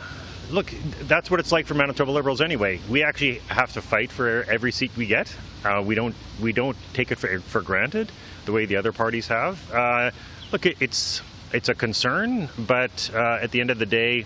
look, 0.50 0.74
that's 1.02 1.30
what 1.30 1.40
it's 1.40 1.52
like 1.52 1.66
for 1.66 1.74
Manitoba 1.74 2.12
Liberals 2.12 2.42
anyway. 2.42 2.80
We 2.90 3.04
actually 3.04 3.40
have 3.50 3.74
to 3.74 3.82
fight 3.82 4.12
for 4.12 4.44
every 4.50 4.72
seat 4.72 4.92
we 4.96 5.08
get. 5.08 5.36
Uh, 5.66 5.84
we 5.86 5.96
don't 5.96 6.16
we 6.42 6.54
don't 6.54 6.78
take 6.94 7.12
it 7.12 7.18
for, 7.18 7.40
for 7.40 7.62
granted 7.62 8.12
the 8.46 8.52
way 8.52 8.66
the 8.66 8.76
other 8.76 8.92
parties 8.92 9.28
have. 9.28 9.74
Uh, 9.74 10.12
look, 10.52 10.66
it, 10.66 10.78
it's 10.80 11.22
it's 11.54 11.70
a 11.70 11.76
concern, 11.76 12.50
but 12.58 13.12
uh, 13.14 13.40
at 13.42 13.52
the 13.52 13.62
end 13.62 13.70
of 13.70 13.78
the 13.78 13.86
day, 13.86 14.26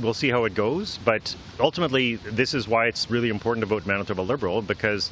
we'll 0.00 0.14
see 0.14 0.30
how 0.30 0.44
it 0.44 0.54
goes. 0.54 0.98
But 1.04 1.36
ultimately, 1.60 2.16
this 2.16 2.54
is 2.54 2.66
why 2.66 2.86
it's 2.86 3.10
really 3.10 3.28
important 3.28 3.62
to 3.62 3.66
vote 3.66 3.86
Manitoba 3.86 4.22
Liberal 4.22 4.62
because 4.62 5.10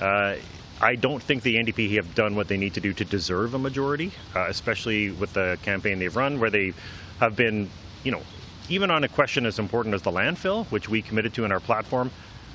uh, 0.00 0.36
I 0.80 0.96
don't 0.96 1.22
think 1.22 1.42
the 1.42 1.56
NDP 1.56 1.94
have 1.96 2.14
done 2.14 2.34
what 2.34 2.48
they 2.48 2.56
need 2.56 2.74
to 2.74 2.80
do 2.80 2.92
to 2.94 3.04
deserve 3.04 3.54
a 3.54 3.58
majority, 3.58 4.12
uh, 4.34 4.46
especially 4.48 5.10
with 5.12 5.32
the 5.34 5.58
campaign 5.62 5.98
they've 5.98 6.14
run, 6.14 6.40
where 6.40 6.50
they 6.50 6.72
have 7.20 7.36
been, 7.36 7.70
you 8.02 8.10
know, 8.10 8.22
even 8.68 8.90
on 8.90 9.04
a 9.04 9.08
question 9.08 9.46
as 9.46 9.58
important 9.58 9.94
as 9.94 10.02
the 10.02 10.10
landfill, 10.10 10.64
which 10.66 10.88
we 10.88 11.02
committed 11.02 11.34
to 11.34 11.44
in 11.44 11.52
our 11.52 11.60
platform, 11.60 12.10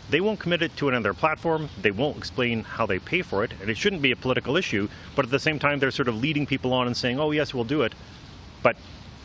they 0.10 0.22
won't 0.22 0.40
commit 0.40 0.62
it 0.62 0.76
to 0.78 0.90
another 0.90 1.14
platform. 1.14 1.70
They 1.82 1.92
won't 1.92 2.18
explain 2.18 2.64
how 2.64 2.86
they 2.86 3.00
pay 3.00 3.22
for 3.22 3.44
it. 3.44 3.54
And 3.62 3.70
it 3.70 3.78
shouldn't 3.78 4.02
be 4.02 4.12
a 4.12 4.16
political 4.16 4.56
issue. 4.56 4.88
But 5.16 5.26
at 5.26 5.32
the 5.32 5.40
same 5.40 5.58
time, 5.58 5.80
they're 5.80 5.92
sort 5.92 6.08
of 6.08 6.16
leading 6.16 6.46
people 6.46 6.74
on 6.74 6.88
and 6.88 6.96
saying, 6.96 7.20
oh, 7.20 7.32
yes, 7.32 7.54
we'll 7.54 7.64
do 7.64 7.82
it. 7.82 7.94
But 8.62 8.76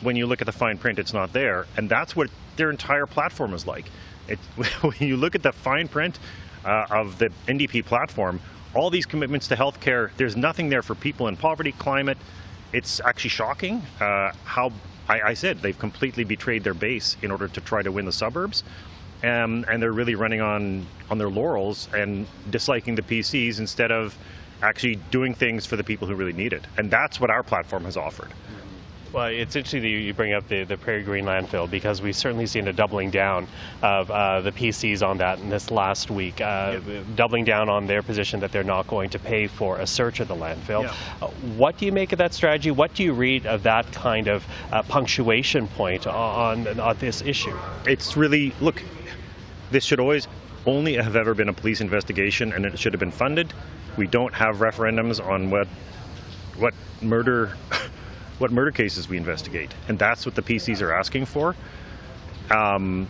when 0.01 0.15
you 0.15 0.25
look 0.25 0.41
at 0.41 0.45
the 0.45 0.51
fine 0.51 0.77
print, 0.77 0.97
it's 0.97 1.13
not 1.13 1.33
there. 1.33 1.67
And 1.77 1.87
that's 1.87 2.15
what 2.15 2.29
their 2.55 2.71
entire 2.71 3.05
platform 3.05 3.53
is 3.53 3.67
like. 3.67 3.85
It, 4.27 4.39
when 4.81 4.97
you 4.99 5.17
look 5.17 5.35
at 5.35 5.43
the 5.43 5.51
fine 5.51 5.87
print 5.87 6.19
uh, 6.65 6.87
of 6.89 7.19
the 7.19 7.31
NDP 7.47 7.85
platform, 7.85 8.39
all 8.73 8.89
these 8.89 9.05
commitments 9.05 9.47
to 9.49 9.55
health 9.55 9.79
care, 9.81 10.11
there's 10.17 10.35
nothing 10.35 10.69
there 10.69 10.81
for 10.81 10.95
people 10.95 11.27
in 11.27 11.37
poverty, 11.37 11.73
climate. 11.73 12.17
It's 12.73 13.01
actually 13.01 13.31
shocking 13.31 13.83
uh, 13.99 14.31
how 14.45 14.71
I, 15.09 15.21
I 15.21 15.33
said 15.33 15.59
they've 15.59 15.77
completely 15.77 16.23
betrayed 16.23 16.63
their 16.63 16.73
base 16.73 17.17
in 17.21 17.31
order 17.31 17.49
to 17.49 17.61
try 17.61 17.81
to 17.81 17.91
win 17.91 18.05
the 18.05 18.13
suburbs 18.13 18.63
um, 19.23 19.65
and 19.69 19.81
they're 19.81 19.91
really 19.91 20.15
running 20.15 20.41
on 20.41 20.85
on 21.09 21.17
their 21.17 21.29
laurels 21.29 21.89
and 21.93 22.25
disliking 22.49 22.95
the 22.95 23.01
PCs 23.01 23.59
instead 23.59 23.91
of 23.91 24.17
actually 24.61 24.95
doing 25.09 25.33
things 25.33 25.65
for 25.65 25.75
the 25.75 25.83
people 25.83 26.07
who 26.07 26.15
really 26.15 26.33
need 26.33 26.53
it. 26.53 26.63
And 26.77 26.89
that's 26.89 27.19
what 27.19 27.29
our 27.29 27.43
platform 27.43 27.85
has 27.85 27.97
offered. 27.97 28.29
Well, 29.13 29.25
it's 29.25 29.57
interesting 29.57 29.81
that 29.81 29.89
you 29.89 30.13
bring 30.13 30.31
up 30.31 30.47
the, 30.47 30.63
the 30.63 30.77
Prairie 30.77 31.03
Green 31.03 31.25
landfill 31.25 31.69
because 31.69 32.01
we've 32.01 32.15
certainly 32.15 32.45
seen 32.45 32.69
a 32.69 32.73
doubling 32.73 33.09
down 33.09 33.45
of 33.81 34.09
uh, 34.09 34.39
the 34.39 34.53
PCs 34.53 35.05
on 35.05 35.17
that 35.17 35.39
in 35.39 35.49
this 35.49 35.69
last 35.69 36.09
week, 36.09 36.39
uh, 36.39 36.79
doubling 37.15 37.43
down 37.43 37.67
on 37.67 37.87
their 37.87 38.01
position 38.01 38.39
that 38.39 38.53
they're 38.53 38.63
not 38.63 38.87
going 38.87 39.09
to 39.09 39.19
pay 39.19 39.47
for 39.47 39.79
a 39.79 39.87
search 39.87 40.21
of 40.21 40.29
the 40.29 40.35
landfill. 40.35 40.85
Uh, 41.21 41.27
what 41.57 41.77
do 41.77 41.85
you 41.85 41.91
make 41.91 42.13
of 42.13 42.19
that 42.19 42.33
strategy? 42.33 42.71
What 42.71 42.93
do 42.93 43.03
you 43.03 43.11
read 43.11 43.45
of 43.45 43.63
that 43.63 43.91
kind 43.91 44.29
of 44.29 44.45
uh, 44.71 44.81
punctuation 44.83 45.67
point 45.67 46.07
on, 46.07 46.79
on 46.79 46.97
this 46.99 47.21
issue? 47.21 47.57
It's 47.85 48.15
really, 48.15 48.53
look, 48.61 48.81
this 49.71 49.83
should 49.83 49.99
always 49.99 50.27
only 50.65 50.95
have 50.95 51.15
ever 51.15 51.33
been 51.33 51.49
a 51.49 51.53
police 51.53 51.81
investigation 51.81 52.53
and 52.53 52.65
it 52.65 52.77
should 52.77 52.93
have 52.93 52.99
been 52.99 53.11
funded. 53.11 53.53
We 53.97 54.07
don't 54.07 54.33
have 54.33 54.57
referendums 54.57 55.25
on 55.25 55.49
what 55.49 55.67
what 56.57 56.73
murder 57.01 57.57
what 58.37 58.51
murder 58.51 58.71
cases 58.71 59.07
we 59.09 59.17
investigate. 59.17 59.73
And 59.87 59.97
that's 59.97 60.25
what 60.25 60.35
the 60.35 60.41
PCs 60.41 60.81
are 60.81 60.93
asking 60.93 61.25
for. 61.25 61.55
Um, 62.49 63.07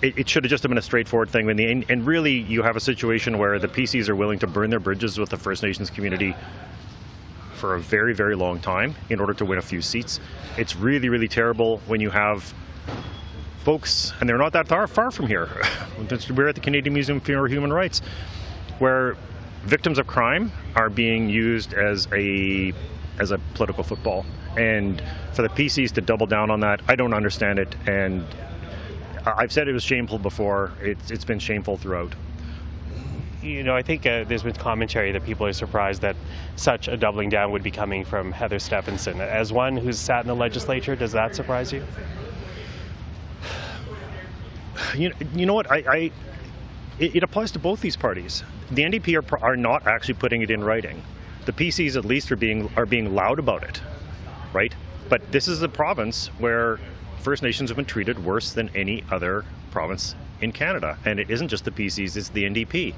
it, 0.00 0.18
it, 0.18 0.28
should 0.28 0.44
have 0.44 0.50
just 0.50 0.66
been 0.66 0.78
a 0.78 0.82
straightforward 0.82 1.30
thing. 1.30 1.46
The, 1.46 1.84
and 1.88 2.06
really, 2.06 2.32
you 2.32 2.62
have 2.62 2.76
a 2.76 2.80
situation 2.80 3.38
where 3.38 3.58
the 3.58 3.68
PCs 3.68 4.08
are 4.08 4.16
willing 4.16 4.38
to 4.40 4.46
burn 4.46 4.70
their 4.70 4.80
bridges 4.80 5.18
with 5.18 5.30
the 5.30 5.36
First 5.36 5.62
Nations 5.62 5.90
community 5.90 6.34
for 7.54 7.74
a 7.74 7.80
very, 7.80 8.14
very 8.14 8.34
long 8.34 8.58
time 8.60 8.94
in 9.10 9.20
order 9.20 9.34
to 9.34 9.44
win 9.44 9.58
a 9.58 9.62
few 9.62 9.80
seats. 9.80 10.20
It's 10.56 10.74
really, 10.74 11.08
really 11.08 11.28
terrible 11.28 11.78
when 11.86 12.00
you 12.00 12.10
have 12.10 12.52
folks, 13.62 14.12
and 14.20 14.28
they're 14.28 14.38
not 14.38 14.52
that 14.52 14.68
far, 14.68 14.86
far 14.86 15.10
from 15.10 15.26
here. 15.26 15.48
We're 16.34 16.48
at 16.48 16.54
the 16.54 16.60
Canadian 16.60 16.94
Museum 16.94 17.20
for 17.20 17.46
Human 17.46 17.72
Rights, 17.72 18.02
where 18.78 19.16
victims 19.64 19.98
of 19.98 20.06
crime 20.06 20.52
are 20.74 20.90
being 20.90 21.28
used 21.28 21.72
as 21.74 22.08
a 22.12 22.72
as 23.18 23.30
a 23.30 23.38
political 23.54 23.84
football. 23.84 24.24
And 24.56 25.02
for 25.32 25.42
the 25.42 25.48
PCs 25.48 25.92
to 25.92 26.00
double 26.00 26.26
down 26.26 26.50
on 26.50 26.60
that, 26.60 26.80
I 26.88 26.96
don't 26.96 27.14
understand 27.14 27.58
it. 27.58 27.74
And 27.86 28.24
I've 29.24 29.52
said 29.52 29.68
it 29.68 29.72
was 29.72 29.84
shameful 29.84 30.18
before. 30.18 30.72
It's, 30.80 31.10
it's 31.10 31.24
been 31.24 31.38
shameful 31.38 31.76
throughout. 31.76 32.14
You 33.42 33.62
know, 33.62 33.74
I 33.74 33.82
think 33.82 34.06
uh, 34.06 34.24
there's 34.24 34.42
been 34.42 34.52
commentary 34.54 35.12
that 35.12 35.24
people 35.24 35.46
are 35.46 35.52
surprised 35.52 36.02
that 36.02 36.16
such 36.56 36.88
a 36.88 36.96
doubling 36.96 37.28
down 37.28 37.50
would 37.52 37.62
be 37.62 37.70
coming 37.70 38.04
from 38.04 38.32
Heather 38.32 38.58
Stefanson. 38.58 39.20
As 39.20 39.52
one 39.52 39.76
who's 39.76 39.98
sat 39.98 40.20
in 40.20 40.28
the 40.28 40.34
legislature, 40.34 40.94
does 40.94 41.12
that 41.12 41.34
surprise 41.34 41.72
you? 41.72 41.84
You, 44.94 45.12
you 45.34 45.46
know 45.46 45.54
what? 45.54 45.70
I, 45.70 45.76
I 45.76 45.96
it, 46.98 47.16
it, 47.16 47.22
applies 47.22 47.50
to 47.52 47.58
both 47.58 47.80
these 47.80 47.96
parties. 47.96 48.42
The 48.70 48.82
NDP 48.82 49.32
are, 49.32 49.44
are 49.44 49.56
not 49.56 49.86
actually 49.86 50.14
putting 50.14 50.42
it 50.42 50.50
in 50.50 50.62
writing. 50.62 51.02
The 51.46 51.52
PCs 51.52 51.96
at 51.96 52.04
least 52.04 52.30
are 52.30 52.36
being 52.36 52.70
are 52.76 52.86
being 52.86 53.14
loud 53.14 53.38
about 53.38 53.62
it, 53.64 53.80
right? 54.52 54.74
But 55.08 55.32
this 55.32 55.48
is 55.48 55.62
a 55.62 55.68
province 55.68 56.28
where 56.38 56.78
First 57.20 57.42
Nations 57.42 57.70
have 57.70 57.76
been 57.76 57.84
treated 57.84 58.24
worse 58.24 58.52
than 58.52 58.70
any 58.74 59.04
other 59.10 59.44
province 59.70 60.14
in 60.40 60.52
Canada, 60.52 60.98
and 61.04 61.18
it 61.18 61.30
isn't 61.30 61.48
just 61.48 61.64
the 61.64 61.70
PCs; 61.70 62.16
it's 62.16 62.28
the 62.28 62.44
NDP. 62.44 62.94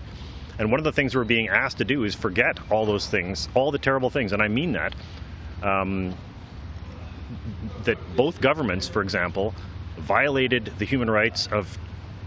And 0.59 0.71
one 0.71 0.79
of 0.79 0.85
the 0.85 0.93
things 0.93 1.17
we're 1.17 1.25
being 1.25 1.49
asked 1.49 1.79
to 1.79 1.85
do 1.85 2.05
is 2.05 2.15
forget 2.15 2.59
all 2.71 2.87
those 2.87 3.09
things, 3.09 3.49
all 3.55 3.73
the 3.73 3.79
terrible 3.79 4.11
things, 4.11 4.33
and 4.33 4.43
I 4.43 4.49
mean 4.49 4.73
that. 4.73 4.95
Um, 5.63 6.15
that 7.85 7.99
both 8.17 8.41
governments, 8.41 8.89
for 8.89 9.03
example, 9.03 9.55
violated 9.99 10.73
the 10.79 10.85
human 10.85 11.11
rights 11.11 11.47
of 11.49 11.79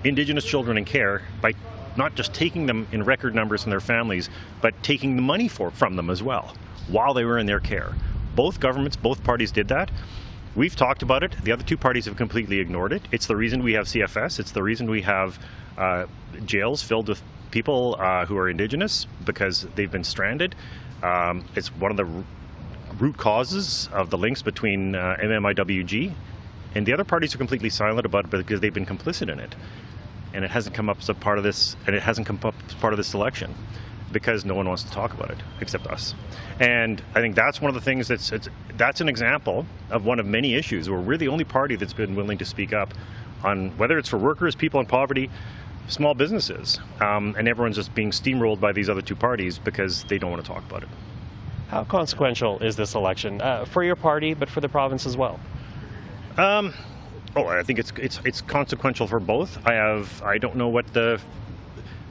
Indigenous 0.03 0.45
children 0.45 0.77
in 0.77 0.85
care 0.85 1.23
by 1.41 1.53
not 1.95 2.15
just 2.15 2.33
taking 2.33 2.65
them 2.67 2.87
in 2.91 3.03
record 3.03 3.33
numbers 3.33 3.63
from 3.63 3.71
their 3.71 3.79
families, 3.79 4.29
but 4.61 4.81
taking 4.83 5.15
the 5.15 5.21
money 5.21 5.47
for, 5.47 5.71
from 5.71 5.95
them 5.95 6.09
as 6.09 6.21
well 6.21 6.55
while 6.87 7.13
they 7.13 7.25
were 7.25 7.37
in 7.37 7.45
their 7.45 7.59
care. 7.59 7.93
Both 8.35 8.59
governments, 8.59 8.95
both 8.95 9.23
parties 9.23 9.51
did 9.51 9.67
that. 9.69 9.91
We've 10.55 10.75
talked 10.75 11.01
about 11.01 11.23
it. 11.23 11.35
The 11.43 11.51
other 11.51 11.63
two 11.63 11.77
parties 11.77 12.05
have 12.05 12.15
completely 12.15 12.59
ignored 12.59 12.93
it. 12.93 13.01
It's 13.11 13.27
the 13.27 13.35
reason 13.35 13.63
we 13.63 13.73
have 13.73 13.85
CFS. 13.85 14.39
It's 14.39 14.51
the 14.51 14.63
reason 14.63 14.89
we 14.89 15.01
have 15.01 15.39
uh, 15.77 16.05
jails 16.45 16.81
filled 16.81 17.09
with 17.09 17.21
people 17.51 17.95
uh, 17.99 18.25
who 18.25 18.37
are 18.37 18.49
Indigenous 18.49 19.05
because 19.25 19.67
they've 19.75 19.91
been 19.91 20.03
stranded. 20.03 20.55
Um, 21.03 21.45
it's 21.55 21.67
one 21.75 21.91
of 21.91 21.97
the 21.97 22.07
root 22.99 23.17
causes 23.17 23.89
of 23.91 24.09
the 24.09 24.17
links 24.17 24.41
between 24.41 24.95
uh, 24.95 25.17
MMIWG 25.19 26.13
and 26.75 26.85
the 26.85 26.93
other 26.93 27.03
parties 27.03 27.33
are 27.33 27.37
completely 27.37 27.69
silent 27.69 28.05
about 28.05 28.25
it 28.25 28.31
because 28.31 28.59
they've 28.59 28.73
been 28.73 28.85
complicit 28.85 29.31
in 29.31 29.39
it 29.39 29.55
and 30.33 30.45
it 30.45 30.51
hasn't 30.51 30.75
come 30.75 30.89
up 30.89 30.99
as 30.99 31.09
a 31.09 31.13
part 31.13 31.37
of 31.37 31.43
this, 31.43 31.75
and 31.87 31.95
it 31.95 32.01
hasn't 32.01 32.27
come 32.27 32.39
up 32.43 32.53
as 32.67 32.75
part 32.75 32.93
of 32.93 32.97
this 32.97 33.13
election 33.13 33.53
because 34.11 34.45
no 34.45 34.53
one 34.53 34.67
wants 34.67 34.83
to 34.83 34.91
talk 34.91 35.13
about 35.13 35.31
it 35.31 35.37
except 35.61 35.87
us. 35.87 36.15
And 36.59 37.01
I 37.15 37.21
think 37.21 37.35
that's 37.35 37.61
one 37.61 37.69
of 37.69 37.75
the 37.75 37.81
things 37.81 38.07
that's 38.07 38.31
that's 38.77 39.01
an 39.01 39.09
example 39.09 39.65
of 39.89 40.05
one 40.05 40.19
of 40.19 40.25
many 40.25 40.53
issues 40.53 40.89
where 40.89 40.99
we're 40.99 41.17
the 41.17 41.27
only 41.27 41.43
party 41.43 41.75
that's 41.75 41.93
been 41.93 42.15
willing 42.15 42.37
to 42.37 42.45
speak 42.45 42.71
up 42.71 42.93
on 43.43 43.75
whether 43.77 43.97
it's 43.97 44.09
for 44.09 44.17
workers, 44.17 44.55
people 44.55 44.79
in 44.79 44.85
poverty, 44.85 45.29
small 45.87 46.13
businesses, 46.13 46.79
um, 47.01 47.35
and 47.37 47.47
everyone's 47.47 47.75
just 47.75 47.93
being 47.95 48.11
steamrolled 48.11 48.59
by 48.59 48.71
these 48.71 48.89
other 48.89 49.01
two 49.01 49.15
parties 49.15 49.59
because 49.59 50.03
they 50.05 50.17
don't 50.17 50.31
want 50.31 50.43
to 50.43 50.51
talk 50.51 50.63
about 50.65 50.83
it. 50.83 50.89
How 51.69 51.83
consequential 51.83 52.59
is 52.59 52.75
this 52.75 52.95
election 52.95 53.41
uh, 53.41 53.65
for 53.65 53.83
your 53.83 53.95
party, 53.95 54.33
but 54.33 54.49
for 54.49 54.61
the 54.61 54.69
province 54.69 55.05
as 55.05 55.17
well? 55.17 55.39
Um, 56.37 56.73
Oh, 57.37 57.45
I 57.45 57.61
think 57.61 57.77
it's 57.77 57.93
it's 57.97 58.19
it's 58.25 58.41
consequential 58.41 59.05
for 59.05 59.19
both. 59.19 59.59
I 59.63 59.73
have 59.73 60.23
I 60.23 60.39
don't 60.39 60.55
know 60.55 60.69
what 60.69 60.91
the 60.93 61.21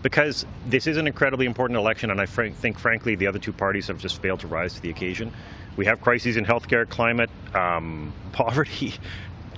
because 0.02 0.47
this 0.68 0.87
is 0.87 0.99
an 0.99 1.09
incredibly 1.09 1.47
important 1.47 1.76
election, 1.78 2.12
and 2.12 2.21
I 2.21 2.26
fr- 2.26 2.49
think, 2.50 2.78
frankly, 2.78 3.16
the 3.16 3.26
other 3.26 3.40
two 3.40 3.52
parties 3.52 3.88
have 3.88 3.99
just 3.99 4.23
failed 4.23 4.38
to 4.40 4.47
rise 4.47 4.75
to 4.75 4.80
the 4.80 4.90
occasion. 4.90 5.33
We 5.76 5.85
have 5.87 6.00
crises 6.00 6.37
in 6.37 6.45
healthcare, 6.45 6.88
climate, 6.88 7.28
um, 7.54 8.12
poverty, 8.33 8.95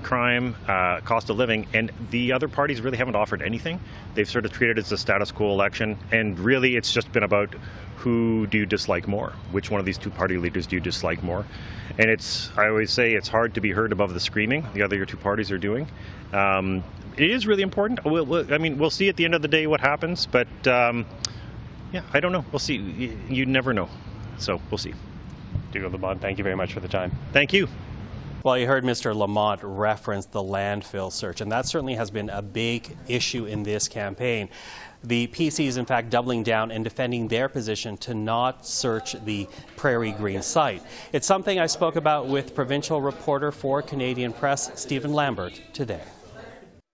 crime, 0.02 0.56
uh, 0.66 1.00
cost 1.00 1.30
of 1.30 1.36
living, 1.36 1.66
and 1.74 1.90
the 2.10 2.32
other 2.32 2.48
parties 2.48 2.80
really 2.80 2.96
haven't 2.96 3.16
offered 3.16 3.42
anything. 3.42 3.80
They've 4.14 4.28
sort 4.28 4.44
of 4.44 4.52
treated 4.52 4.78
it 4.78 4.86
as 4.86 4.92
a 4.92 4.98
status 4.98 5.32
quo 5.32 5.50
election, 5.50 5.98
and 6.12 6.38
really 6.38 6.76
it's 6.76 6.92
just 6.92 7.12
been 7.12 7.22
about 7.22 7.54
who 7.96 8.46
do 8.46 8.58
you 8.58 8.66
dislike 8.66 9.08
more? 9.08 9.32
Which 9.50 9.70
one 9.70 9.80
of 9.80 9.86
these 9.86 9.98
two 9.98 10.10
party 10.10 10.36
leaders 10.36 10.66
do 10.66 10.76
you 10.76 10.80
dislike 10.80 11.22
more? 11.22 11.44
And 11.98 12.10
it's, 12.10 12.50
I 12.56 12.68
always 12.68 12.92
say, 12.92 13.14
it's 13.14 13.28
hard 13.28 13.54
to 13.54 13.60
be 13.60 13.72
heard 13.72 13.92
above 13.92 14.14
the 14.14 14.20
screaming 14.20 14.64
the 14.72 14.82
other 14.82 15.04
two 15.04 15.16
parties 15.16 15.50
are 15.50 15.58
doing. 15.58 15.88
Um, 16.32 16.84
it 17.16 17.30
is 17.30 17.46
really 17.46 17.62
important. 17.62 18.04
We'll, 18.04 18.24
we'll, 18.24 18.54
I 18.54 18.58
mean, 18.58 18.78
we'll 18.78 18.90
see 18.90 19.08
at 19.08 19.16
the 19.16 19.24
end 19.24 19.34
of 19.34 19.42
the 19.42 19.48
day 19.48 19.66
what 19.66 19.80
happens, 19.80 20.26
but 20.26 20.48
um, 20.68 21.04
yeah, 21.92 22.02
I 22.12 22.20
don't 22.20 22.32
know. 22.32 22.44
We'll 22.52 22.60
see. 22.60 22.76
You, 22.76 23.18
you 23.28 23.46
never 23.46 23.74
know. 23.74 23.88
So 24.38 24.60
we'll 24.70 24.78
see. 24.78 24.94
Dougald 25.72 25.92
Lamont, 25.92 26.20
thank 26.20 26.38
you 26.38 26.44
very 26.44 26.56
much 26.56 26.72
for 26.72 26.80
the 26.80 26.88
time. 26.88 27.12
Thank 27.32 27.52
you. 27.52 27.68
Well, 28.45 28.57
you 28.57 28.68
heard 28.68 28.85
Mr. 28.85 29.16
Lamont 29.16 29.61
reference 29.64 30.26
the 30.26 30.40
landfill 30.40 31.11
search, 31.11 31.40
and 31.40 31.50
that 31.50 31.66
certainly 31.66 31.95
has 31.97 32.09
been 32.09 32.30
a 32.30 32.40
big 32.40 32.97
issue 33.09 33.47
in 33.47 33.64
this 33.64 33.88
campaign. 33.88 34.49
The 35.02 35.26
PC 35.26 35.66
is, 35.66 35.76
in 35.76 35.85
fact, 35.85 36.11
doubling 36.11 36.45
down 36.45 36.71
and 36.71 36.85
defending 36.85 37.26
their 37.26 37.49
position 37.49 37.97
to 37.99 38.14
not 38.14 38.64
search 38.64 39.16
the 39.25 39.49
Prairie 39.76 40.12
Green 40.12 40.42
site. 40.42 40.83
It's 41.12 41.26
something 41.26 41.59
I 41.59 41.66
spoke 41.66 41.97
about 41.97 42.28
with 42.28 42.54
provincial 42.54 43.02
reporter 43.02 43.50
for 43.50 43.83
Canadian 43.83 44.33
Press, 44.33 44.71
Stephen 44.80 45.12
Lambert, 45.12 45.61
today. 45.73 46.02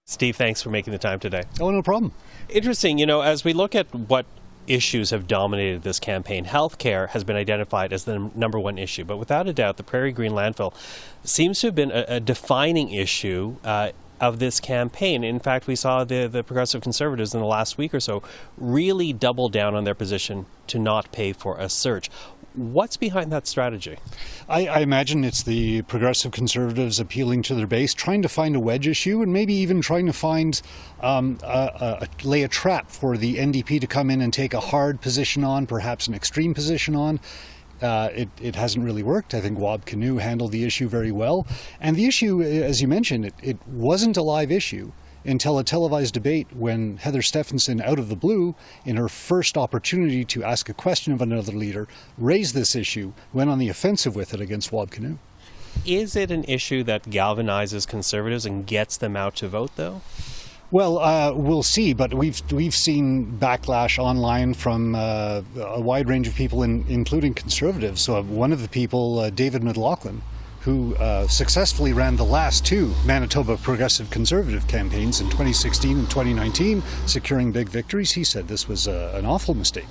Steve, 0.07 0.37
thanks 0.37 0.63
for 0.63 0.71
making 0.71 0.93
the 0.93 0.99
time 0.99 1.21
today. 1.21 1.43
Oh, 1.61 1.71
no 1.71 1.83
problem. 1.83 2.13
Interesting, 2.49 2.97
you 2.99 3.07
know, 3.07 3.21
as 3.21 3.45
we 3.45 3.53
look 3.53 3.75
at 3.75 3.95
what 3.95 4.25
issues 4.67 5.11
have 5.11 5.27
dominated 5.27 5.83
this 5.83 6.01
campaign. 6.01 6.45
Healthcare 6.45 7.09
has 7.11 7.25
been 7.25 7.37
identified 7.37 7.93
as 7.93 8.05
the 8.05 8.31
number 8.35 8.59
one 8.59 8.79
issue, 8.79 9.05
but 9.05 9.17
without 9.17 9.47
a 9.47 9.53
doubt, 9.53 9.77
the 9.77 9.83
Prairie 9.83 10.13
Green 10.13 10.33
landfill 10.33 10.75
seems 11.23 11.61
to 11.61 11.69
have 11.69 11.75
been 11.75 11.91
a, 11.91 12.05
a 12.09 12.21
defining 12.21 12.91
issue. 12.91 13.57
Uh, 13.65 13.91
of 14.21 14.39
this 14.39 14.61
campaign. 14.61 15.25
In 15.25 15.41
fact, 15.41 15.67
we 15.67 15.77
saw 15.77 16.05
the, 16.05 16.27
the 16.27 16.43
Progressive 16.43 16.81
Conservatives 16.81 17.35
in 17.35 17.41
the 17.41 17.47
last 17.47 17.77
week 17.77 17.93
or 17.93 18.01
so 18.01 18.23
really 18.57 19.13
double 19.13 19.49
down 19.49 19.75
on 19.75 19.85
their 19.85 19.95
position 19.95 20.47
to 20.69 20.79
not 20.79 21.11
pay 21.13 21.33
for 21.33 21.59
a 21.59 21.69
search. 21.69 22.11
What's 22.55 22.97
behind 22.97 23.33
that 23.33 23.49
strategy? 23.49 23.99
I, 24.49 24.69
I, 24.69 24.79
imagine 24.79 25.25
it's 25.25 25.43
the 25.43 25.83
progressive 25.83 26.31
conservatives 26.31 27.01
appealing 27.01 27.43
to 27.45 27.55
their 27.57 27.67
base, 27.67 27.95
trying 27.95 28.23
to 28.23 28.29
find 28.29 28.55
a 28.55 28.61
wedge 28.61 28.87
issue, 28.87 29.23
and 29.23 29.33
maybe 29.33 29.55
even 29.55 29.81
trying 29.81 30.07
to 30.07 30.13
find 30.13 30.63
um, 31.01 31.39
a, 31.43 32.07
a, 32.07 32.09
lay 32.23 32.45
a 32.45 32.49
trap 32.49 32.93
for 32.93 33.17
the 33.17 33.39
NDP 33.39 33.81
to 33.81 33.89
come 33.89 34.09
in 34.09 34.21
and 34.21 34.33
take 34.33 34.55
a 34.55 34.61
hard 34.61 35.01
position 35.01 35.43
on, 35.43 35.67
perhaps 35.67 36.07
an 36.07 36.15
extreme 36.15 36.55
position 36.55 36.95
on. 36.95 37.19
Uh, 37.83 38.11
it, 38.15 38.29
it, 38.41 38.55
hasn't 38.55 38.85
really 38.85 39.03
worked. 39.03 39.35
I 39.35 39.41
think 39.41 39.59
Wab 39.59 39.85
Kinew 39.85 40.21
handled 40.21 40.53
the 40.53 40.63
issue 40.65 40.87
very 40.87 41.11
well. 41.11 41.49
And 41.81 41.97
the 41.97 42.07
issue, 42.07 42.41
as 42.41 42.81
you 42.81 42.87
mentioned, 42.87 43.27
it, 43.27 43.35
it 43.43 43.67
wasn't 43.67 44.17
a 44.17 44.23
live 44.23 44.53
issue 44.53 44.93
until 45.25 45.59
a 45.59 45.65
televised 45.65 46.15
debate 46.15 46.49
when 46.55 46.97
Heather 46.99 47.23
Stefanson, 47.23 47.81
out 47.81 47.99
of 47.99 48.09
the 48.09 48.17
blue, 48.17 48.55
in 48.85 48.97
her 48.97 49.09
first 49.09 49.57
opportunity 49.57 50.25
to 50.27 50.45
ask 50.45 50.69
a 50.69 50.75
question 50.75 51.13
of 51.13 51.23
another 51.23 51.53
leader, 51.53 51.89
raised 52.19 52.55
this 52.55 52.75
issue, 52.75 53.13
went 53.33 53.51
on 53.51 53.59
the 53.59 53.69
offensive 53.69 54.15
with 54.15 54.35
it 54.35 54.41
against 54.41 54.73
Wab 54.73 54.91
Kinew. 54.91 55.19
Is 55.85 56.17
it 56.17 56.31
an 56.31 56.45
issue 56.45 56.83
that 56.85 57.05
galvanizes 57.05 57.87
conservatives 57.87 58.47
and 58.47 58.67
gets 58.67 58.97
them 58.97 59.17
out 59.17 59.37
to 59.37 59.49
vote, 59.49 59.73
though? 59.77 60.03
Well, 60.71 60.99
uh, 60.99 61.33
we'll 61.35 61.63
see, 61.63 61.93
but 61.93 62.15
we've 62.15 62.41
we've 62.51 62.75
seen 62.75 63.39
backlash 63.39 63.99
online 63.99 64.55
from 64.55 64.95
uh, 64.95 65.43
a 65.57 65.81
wide 65.81 66.09
range 66.09 66.27
of 66.27 66.35
people, 66.35 66.63
in, 66.63 66.85
including 66.89 67.35
conservatives. 67.35 68.01
So 68.01 68.21
one 68.23 68.53
of 68.53 68.63
the 68.63 68.69
people, 68.69 69.21
uh, 69.21 69.31
David 69.31 69.63
McLaughlin, 69.63 70.23
who 70.65 70.97
uh, 70.97 71.29
successfully 71.29 71.93
ran 71.93 72.17
the 72.17 72.25
last 72.25 72.65
two 72.65 72.95
Manitoba 73.05 73.59
Progressive 73.59 74.09
Conservative 74.09 74.67
campaigns 74.67 75.21
in 75.21 75.27
2016 75.27 75.99
and 75.99 76.11
2019, 76.11 76.83
securing 77.07 77.53
big 77.53 77.69
victories. 77.69 78.13
He 78.13 78.25
said 78.25 78.49
this 78.49 78.67
was 78.67 78.89
uh, 78.89 79.13
an 79.15 79.27
awful 79.27 79.55
mistake. 79.55 79.89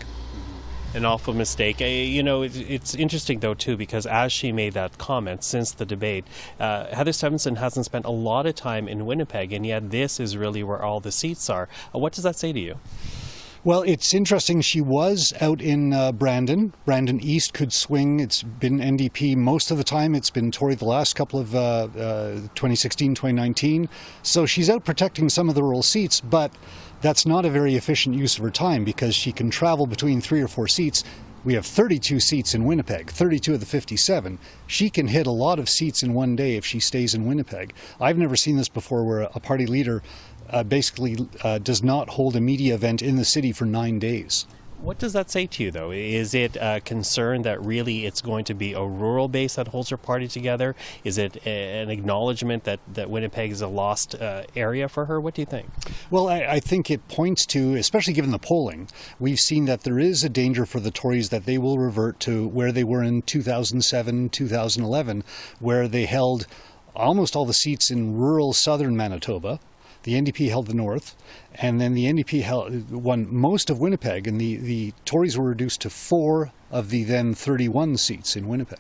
An 0.96 1.06
awful 1.06 1.36
mistake. 1.36 1.80
You 1.80 2.24
know, 2.24 2.42
it, 2.42 2.56
it's 2.56 2.96
interesting 2.96 3.40
though 3.40 3.54
too 3.54 3.78
because 3.78 4.08
as 4.08 4.32
she 4.32 4.52
made 4.52 4.74
that 4.74 4.98
comment 4.98 5.44
since 5.44 5.72
the 5.72 5.86
debate, 5.86 6.26
uh, 6.60 6.88
Heather 6.88 7.14
Stefanson 7.14 7.58
hasn't 7.58 7.86
spent 7.86 8.06
a 8.06 8.12
lot 8.12 8.48
of 8.48 8.56
time 8.56 8.88
in 8.88 9.06
Winnipeg, 9.06 9.54
and 9.54 9.66
yet 9.66 9.92
this 9.92 10.20
is 10.20 10.38
really 10.38 10.64
where 10.64 10.82
all 10.82 11.00
the 11.00 11.12
seats 11.12 11.50
are. 11.50 11.70
Uh, 11.94 12.00
what 12.00 12.14
does 12.14 12.24
that 12.24 12.36
say 12.36 12.52
to 12.52 12.60
you? 12.60 12.80
Well, 13.66 13.84
it's 13.84 14.14
interesting. 14.14 14.60
She 14.60 14.82
was 14.82 15.34
out 15.40 15.62
in 15.62 15.94
uh, 15.94 16.12
Brandon. 16.12 16.74
Brandon 16.84 17.22
East 17.22 17.54
could 17.54 17.72
swing. 17.72 18.20
It's 18.20 18.44
been 18.44 18.80
NDP 18.80 19.38
most 19.38 19.72
of 19.72 19.78
the 19.78 19.86
time. 19.86 20.16
It's 20.16 20.30
been 20.30 20.52
Tory 20.52 20.76
the 20.76 20.84
last 20.84 21.16
couple 21.16 21.40
of 21.40 21.56
uh, 21.56 21.88
uh, 21.98 22.32
2016, 22.56 23.16
2019. 23.16 23.88
So 24.22 24.46
she's 24.46 24.70
out 24.70 24.84
protecting 24.84 25.30
some 25.30 25.48
of 25.48 25.56
the 25.56 25.64
rural 25.64 25.82
seats, 25.82 26.20
but 26.20 26.52
that's 27.00 27.26
not 27.26 27.46
a 27.46 27.50
very 27.50 27.76
efficient 27.76 28.18
use 28.18 28.38
of 28.38 28.44
her 28.44 28.52
time 28.52 28.84
because 28.84 29.16
she 29.16 29.32
can 29.32 29.50
travel 29.50 29.86
between 29.86 30.20
three 30.20 30.42
or 30.42 30.50
four 30.50 30.68
seats. 30.68 31.06
We 31.46 31.56
have 31.56 31.66
32 31.66 32.22
seats 32.22 32.56
in 32.56 32.64
Winnipeg, 32.64 33.10
32 33.10 33.56
of 33.56 33.60
the 33.60 33.66
57. 33.66 34.40
She 34.66 34.90
can 34.90 35.08
hit 35.08 35.28
a 35.28 35.32
lot 35.32 35.60
of 35.60 35.68
seats 35.68 36.02
in 36.02 36.14
one 36.14 36.38
day 36.38 36.56
if 36.56 36.66
she 36.66 36.80
stays 36.80 37.14
in 37.14 37.26
Winnipeg. 37.26 37.74
I've 38.00 38.18
never 38.18 38.38
seen 38.38 38.56
this 38.56 38.70
before 38.70 39.06
where 39.06 39.22
a 39.22 39.42
party 39.42 39.66
leader 39.66 40.02
uh, 40.54 40.64
basically 40.64 41.18
uh, 41.44 41.58
does 41.58 41.84
not 41.84 42.12
hold 42.12 42.36
a 42.36 42.42
media 42.42 42.76
event 42.76 43.02
in 43.02 43.16
the 43.16 43.26
city 43.26 43.52
for 43.52 43.66
nine 43.66 44.00
days. 44.00 44.46
What 44.84 45.00
does 45.00 45.14
that 45.14 45.32
say 45.32 45.48
to 45.48 45.64
you, 45.64 45.72
though? 45.72 45.92
Is 45.92 46.34
it 46.34 46.58
a 46.60 46.82
concern 46.82 47.44
that 47.44 47.64
really 47.64 48.06
it's 48.06 48.22
going 48.22 48.44
to 48.46 48.54
be 48.54 48.74
a 48.74 48.84
rural 48.84 49.30
base 49.30 49.56
that 49.56 49.70
holds 49.70 49.90
your 49.90 49.98
party 49.98 50.28
together? 50.28 50.76
Is 51.06 51.18
it 51.18 51.38
an 51.48 51.90
acknowledgement 51.90 52.66
that, 52.66 52.82
that 52.94 53.10
Winnipeg 53.10 53.52
is 53.52 53.62
a 53.62 53.70
lost 53.70 54.14
uh, 54.16 54.44
area 54.58 54.90
for 54.90 55.06
her? 55.06 55.22
What 55.22 55.36
do 55.36 55.42
you 55.42 55.46
think? 55.46 55.70
Well, 56.12 56.28
I, 56.28 56.40
I, 56.42 56.60
think 56.60 56.92
it 56.92 57.08
points 57.08 57.46
to, 57.46 57.76
especially 57.76 58.12
given 58.12 58.32
the 58.32 58.40
polling, 58.40 58.90
we've 59.22 59.40
seen 59.40 59.64
that 59.66 59.84
there 59.84 60.00
is 60.00 60.22
a 60.26 60.30
danger 60.30 60.66
for 60.66 60.82
the 60.82 60.92
Tories 60.92 61.30
that 61.30 61.46
they 61.46 61.58
will 61.58 61.78
revert 61.78 62.20
to 62.22 62.46
where 62.50 62.74
they 62.74 62.84
were 62.84 63.04
in 63.04 63.22
2007, 63.22 64.30
2011, 64.32 65.24
where 65.62 65.88
they 65.88 66.04
held 66.04 66.46
almost 66.94 67.38
all 67.38 67.46
the 67.46 67.54
seats 67.54 67.90
in 67.90 68.18
rural 68.18 68.52
southern 68.52 68.98
Manitoba 68.98 69.62
the 70.04 70.14
NDP 70.14 70.50
held 70.50 70.68
the 70.68 70.74
north, 70.74 71.16
and 71.56 71.82
then 71.82 71.94
the 71.94 72.06
NDP 72.06 72.42
held, 72.42 72.92
won 72.92 73.28
most 73.34 73.70
of 73.70 73.80
Winnipeg, 73.80 74.28
and 74.28 74.40
the, 74.40 74.58
the 74.58 74.94
Tories 75.06 75.38
were 75.38 75.46
reduced 75.46 75.82
to 75.82 75.90
four 75.90 76.52
of 76.72 76.90
the 76.90 77.04
then 77.04 77.34
31 77.34 77.98
seats 77.98 78.36
in 78.36 78.48
Winnipeg. 78.48 78.80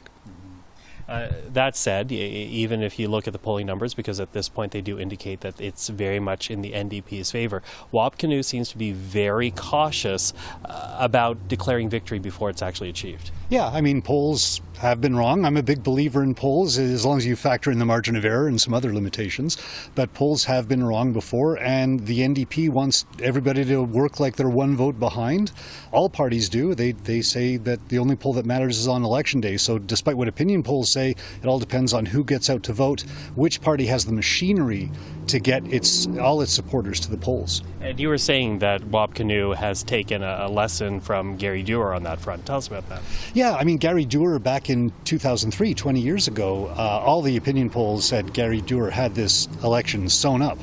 Uh, 1.07 1.29
that 1.51 1.75
said, 1.75 2.11
even 2.11 2.81
if 2.81 2.97
you 2.97 3.07
look 3.07 3.27
at 3.27 3.33
the 3.33 3.39
polling 3.39 3.65
numbers, 3.65 3.93
because 3.93 4.19
at 4.19 4.31
this 4.31 4.47
point 4.47 4.71
they 4.71 4.81
do 4.81 4.97
indicate 4.97 5.41
that 5.41 5.59
it's 5.59 5.89
very 5.89 6.19
much 6.19 6.49
in 6.49 6.61
the 6.61 6.71
NDP's 6.71 7.29
favor, 7.29 7.61
Wab 7.91 8.17
Kinew 8.17 8.43
seems 8.43 8.69
to 8.69 8.77
be 8.77 8.91
very 8.91 9.51
cautious 9.51 10.33
uh, 10.65 10.95
about 10.97 11.47
declaring 11.47 11.89
victory 11.89 12.19
before 12.19 12.49
it's 12.49 12.61
actually 12.61 12.89
achieved. 12.89 13.31
Yeah, 13.49 13.67
I 13.67 13.81
mean, 13.81 14.01
polls 14.01 14.61
have 14.77 14.99
been 14.99 15.15
wrong. 15.15 15.45
I'm 15.45 15.57
a 15.57 15.63
big 15.63 15.83
believer 15.83 16.23
in 16.23 16.35
polls 16.35 16.77
as 16.77 17.05
long 17.05 17.17
as 17.17 17.25
you 17.25 17.35
factor 17.35 17.71
in 17.71 17.79
the 17.79 17.85
margin 17.85 18.15
of 18.15 18.25
error 18.25 18.47
and 18.47 18.59
some 18.59 18.73
other 18.73 18.93
limitations. 18.93 19.57
But 19.95 20.13
polls 20.13 20.45
have 20.45 20.67
been 20.67 20.83
wrong 20.83 21.13
before, 21.13 21.57
and 21.59 22.05
the 22.05 22.19
NDP 22.19 22.69
wants 22.69 23.05
everybody 23.21 23.63
to 23.65 23.83
work 23.83 24.19
like 24.19 24.35
they're 24.35 24.49
one 24.49 24.75
vote 24.75 24.99
behind. 24.99 25.51
All 25.91 26.09
parties 26.09 26.49
do. 26.49 26.75
They, 26.75 26.91
they 26.91 27.21
say 27.21 27.57
that 27.57 27.89
the 27.89 27.99
only 27.99 28.15
poll 28.15 28.33
that 28.33 28.45
matters 28.45 28.77
is 28.77 28.87
on 28.87 29.03
election 29.03 29.41
day. 29.41 29.57
So, 29.57 29.79
despite 29.79 30.17
what 30.17 30.27
opinion 30.27 30.63
polls 30.63 30.91
say, 30.91 31.15
it 31.41 31.45
all 31.45 31.59
depends 31.59 31.93
on 31.93 32.05
who 32.05 32.23
gets 32.23 32.49
out 32.49 32.63
to 32.63 32.73
vote, 32.73 33.01
which 33.35 33.61
party 33.61 33.85
has 33.87 34.05
the 34.05 34.13
machinery 34.13 34.91
to 35.27 35.39
get 35.39 35.65
its 35.67 36.07
all 36.19 36.41
its 36.41 36.53
supporters 36.53 36.99
to 37.01 37.11
the 37.11 37.17
polls. 37.17 37.63
And 37.81 37.99
you 37.99 38.09
were 38.09 38.17
saying 38.17 38.59
that 38.59 38.83
Wab 38.85 39.15
Kinew 39.15 39.55
has 39.55 39.83
taken 39.83 40.23
a, 40.23 40.37
a 40.41 40.49
lesson 40.49 40.99
from 40.99 41.37
Gary 41.37 41.63
Doer 41.63 41.93
on 41.93 42.03
that 42.03 42.19
front. 42.19 42.45
Tell 42.45 42.57
us 42.57 42.67
about 42.67 42.87
that. 42.89 43.01
Yeah, 43.33 43.55
I 43.55 43.63
mean, 43.63 43.77
Gary 43.77 44.05
Doer 44.05 44.39
back 44.39 44.69
in 44.69 44.91
2003, 45.05 45.73
20 45.73 45.99
years 45.99 46.27
ago, 46.27 46.67
uh, 46.67 47.01
all 47.03 47.21
the 47.21 47.37
opinion 47.37 47.69
polls 47.69 48.05
said 48.05 48.33
Gary 48.33 48.61
Doer 48.61 48.89
had 48.89 49.15
this 49.15 49.47
election 49.63 50.07
sewn 50.09 50.41
up 50.41 50.57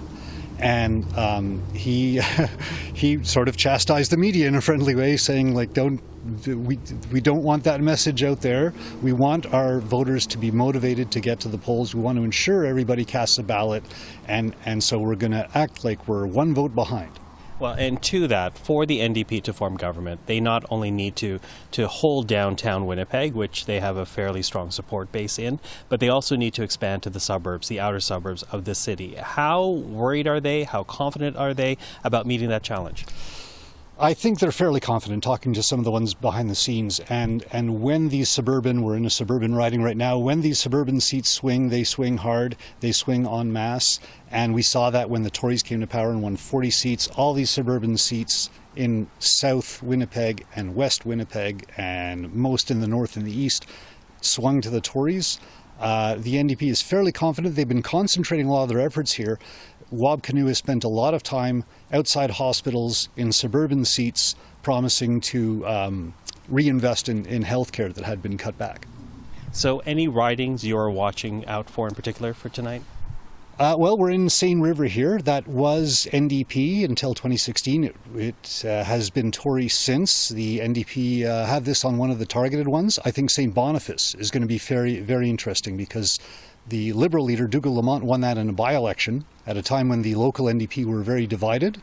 and 0.61 1.05
um, 1.17 1.63
he 1.75 2.21
he 2.95 3.23
sort 3.25 3.49
of 3.49 3.57
chastised 3.57 4.13
the 4.13 4.17
media 4.17 4.47
in 4.47 4.55
a 4.55 4.61
friendly 4.61 4.95
way, 4.95 5.17
saying 5.17 5.55
like, 5.55 5.73
"Don't 5.73 6.01
we 6.47 6.79
we 7.11 7.21
don't 7.21 7.43
want 7.43 7.65
that 7.65 7.81
message 7.81 8.23
out 8.23 8.41
there. 8.41 8.73
We 9.03 9.13
want 9.13 9.53
our 9.53 9.81
voters 9.81 10.27
to 10.29 10.39
be 10.39 10.51
motivated 10.51 11.11
to 11.13 11.21
get 11.21 11.41
to 11.41 11.49
the 11.49 11.59
polls. 11.59 11.95
We 11.95 12.03
want 12.03 12.19
to 12.19 12.25
ensure 12.25 12.65
everybody 12.65 13.05
casts 13.05 13.39
a 13.39 13.43
ballot, 13.43 13.85
and 14.29 14.55
and 14.65 14.83
so 14.83 14.99
we're 14.99 15.17
going 15.17 15.33
to 15.33 15.49
act 15.55 15.85
like 15.85 16.07
we're 16.07 16.27
one 16.27 16.55
vote 16.55 16.75
behind." 16.75 17.19
Well, 17.61 17.75
and 17.75 18.03
to 18.05 18.27
that, 18.29 18.57
for 18.57 18.87
the 18.87 19.01
NDP 19.01 19.43
to 19.43 19.53
form 19.53 19.77
government, 19.77 20.25
they 20.25 20.41
not 20.41 20.65
only 20.71 20.91
need 20.91 21.15
to, 21.17 21.41
to 21.73 21.89
hold 21.89 22.27
downtown 22.27 22.87
Winnipeg, 22.87 23.35
which 23.35 23.67
they 23.67 23.81
have 23.81 23.99
a 23.99 24.07
fairly 24.07 24.41
strong 24.41 24.71
support 24.71 25.13
base 25.13 25.39
in, 25.39 25.61
but 25.91 26.01
they 26.01 26.09
also 26.09 26.37
need 26.37 26.55
to 26.55 26.63
expand 26.63 27.03
to 27.03 27.11
the 27.11 27.21
suburbs, 27.21 27.69
the 27.69 27.79
outer 27.79 28.01
suburbs 28.01 28.45
of 28.45 28.65
the 28.65 28.75
city. 28.75 29.17
How 29.17 29.69
worried 29.69 30.27
are 30.27 30.41
they? 30.41 30.65
How 30.65 30.85
confident 30.85 31.37
are 31.37 31.53
they 31.53 31.77
about 32.03 32.25
meeting 32.25 32.49
that 32.49 32.63
challenge? 32.63 33.05
I 34.03 34.15
think 34.15 34.39
they're 34.39 34.51
fairly 34.51 34.81
confident 34.81 35.23
talking 35.23 35.53
to 35.53 35.63
some 35.63 35.79
of 35.79 35.85
the 35.85 35.91
ones 35.91 36.15
behind 36.15 36.49
the 36.49 36.55
scenes. 36.55 37.01
And, 37.11 37.45
and 37.53 37.83
when 37.83 38.09
these 38.09 38.31
suburban, 38.31 38.81
we're 38.81 38.97
in 38.97 39.05
a 39.05 39.11
suburban 39.11 39.55
riding 39.55 39.83
right 39.83 39.97
now, 39.97 40.17
when 40.17 40.41
these 40.41 40.59
suburban 40.59 41.03
seats 41.03 41.29
swing, 41.29 41.69
they 41.69 41.85
swing 41.85 42.17
hard, 42.17 42.57
they 42.81 42.93
swing 42.93 43.27
en 43.27 43.53
masse. 43.53 44.01
And 44.31 44.55
we 44.55 44.63
saw 44.63 44.89
that 44.89 45.11
when 45.11 45.23
the 45.23 45.29
Tories 45.29 45.63
came 45.63 45.81
to 45.81 45.87
power 45.87 46.09
and 46.13 46.23
won 46.23 46.37
40 46.37 46.71
seats. 46.71 47.09
All 47.09 47.35
these 47.35 47.51
suburban 47.51 47.99
seats 47.99 48.49
in 48.75 49.11
South 49.19 49.83
Winnipeg 49.83 50.47
and 50.57 50.75
West 50.75 51.05
Winnipeg, 51.05 51.67
and 51.77 52.33
most 52.35 52.71
in 52.71 52.81
the 52.81 52.89
North 52.89 53.19
and 53.19 53.27
the 53.27 53.39
East, 53.39 53.67
swung 54.23 54.63
to 54.63 54.71
the 54.71 54.81
Tories. 54.81 55.39
Uh, 55.79 56.15
the 56.15 56.37
NDP 56.37 56.71
is 56.71 56.81
fairly 56.81 57.13
confident. 57.13 57.55
They've 57.55 57.69
been 57.69 57.83
concentrating 57.83 58.47
a 58.47 58.53
lot 58.53 58.63
of 58.63 58.69
their 58.71 58.81
efforts 58.81 59.13
here. 59.13 59.39
Wab 59.91 60.23
Kinew 60.23 60.47
has 60.49 60.59
spent 60.59 60.85
a 60.85 60.89
lot 60.89 61.15
of 61.15 61.23
time 61.23 61.65
outside 61.93 62.31
hospitals 62.33 63.09
in 63.17 63.33
suburban 63.33 63.85
seats 63.85 64.35
promising 64.63 65.21
to 65.21 65.67
um, 65.67 66.15
reinvest 66.49 67.09
in, 67.09 67.27
in 67.27 67.43
healthcare 67.43 67.93
that 67.93 68.05
had 68.05 68.23
been 68.23 68.39
cut 68.39 68.57
back. 68.57 68.87
So, 69.53 69.81
any 69.81 70.07
ridings 70.07 70.65
you're 70.65 70.91
watching 70.91 71.45
out 71.47 71.69
for 71.69 71.89
in 71.89 71.95
particular 71.95 72.35
for 72.35 72.49
tonight? 72.49 72.83
Uh, 73.61 73.77
well, 73.79 73.99
we're 73.99 74.11
in 74.11 74.31
Seine 74.31 74.63
River 74.63 74.85
here. 74.85 75.19
That 75.19 75.47
was 75.47 76.09
NDP 76.13 76.83
until 76.83 77.13
2016. 77.13 77.85
It, 77.85 77.97
it 78.15 78.65
uh, 78.65 78.85
has 78.85 79.11
been 79.11 79.31
Tory 79.31 79.69
since. 79.69 80.31
The 80.31 80.61
NDP 80.61 81.27
uh, 81.27 81.45
have 81.45 81.67
this 81.67 81.85
on 81.85 81.99
one 81.99 82.11
of 82.11 82.19
the 82.19 82.25
targeted 82.25 82.69
ones. 82.69 82.99
I 83.05 83.11
think 83.11 83.29
St. 83.29 83.53
Boniface 83.53 84.15
is 84.15 84.31
going 84.31 84.41
to 84.41 84.47
be 84.47 84.57
very, 84.57 85.01
very 85.01 85.29
interesting 85.29 85.77
because 85.77 86.19
the 86.69 86.93
Liberal 86.93 87.25
leader, 87.25 87.47
Dougald 87.47 87.77
Lamont, 87.77 88.05
won 88.05 88.21
that 88.21 88.39
in 88.39 88.49
a 88.49 88.53
by 88.53 88.75
election 88.75 89.25
at 89.47 89.57
a 89.57 89.63
time 89.63 89.89
when 89.89 90.03
the 90.03 90.15
local 90.15 90.47
NDP 90.47 90.85
were 90.85 91.03
very 91.03 91.27
divided. 91.27 91.81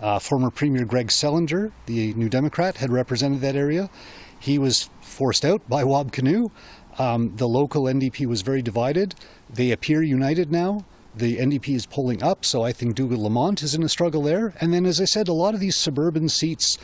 Uh, 0.00 0.18
former 0.18 0.50
Premier 0.50 0.84
Greg 0.84 1.08
Selinger, 1.08 1.72
the 1.86 2.14
New 2.14 2.28
Democrat, 2.28 2.76
had 2.76 2.90
represented 2.90 3.40
that 3.40 3.56
area. 3.56 3.90
He 4.38 4.58
was 4.58 4.90
forced 5.00 5.44
out 5.44 5.68
by 5.68 5.82
Wab 5.82 6.12
Kinew. 6.12 6.50
Um, 6.98 7.36
the 7.36 7.48
local 7.48 7.84
NDP 7.84 8.26
was 8.26 8.42
very 8.42 8.62
divided. 8.62 9.14
They 9.48 9.70
appear 9.70 10.02
united 10.02 10.52
now. 10.52 10.84
The 11.14 11.38
NDP 11.38 11.74
is 11.74 11.86
pulling 11.86 12.22
up, 12.22 12.44
so 12.44 12.62
I 12.62 12.72
think 12.72 12.94
Dougald 12.94 13.20
Lamont 13.20 13.62
is 13.62 13.74
in 13.74 13.82
a 13.82 13.88
struggle 13.88 14.22
there. 14.22 14.54
And 14.60 14.72
then, 14.72 14.86
as 14.86 15.00
I 15.00 15.04
said, 15.04 15.26
a 15.26 15.32
lot 15.32 15.54
of 15.54 15.60
these 15.60 15.76
suburban 15.76 16.28
seats, 16.28 16.78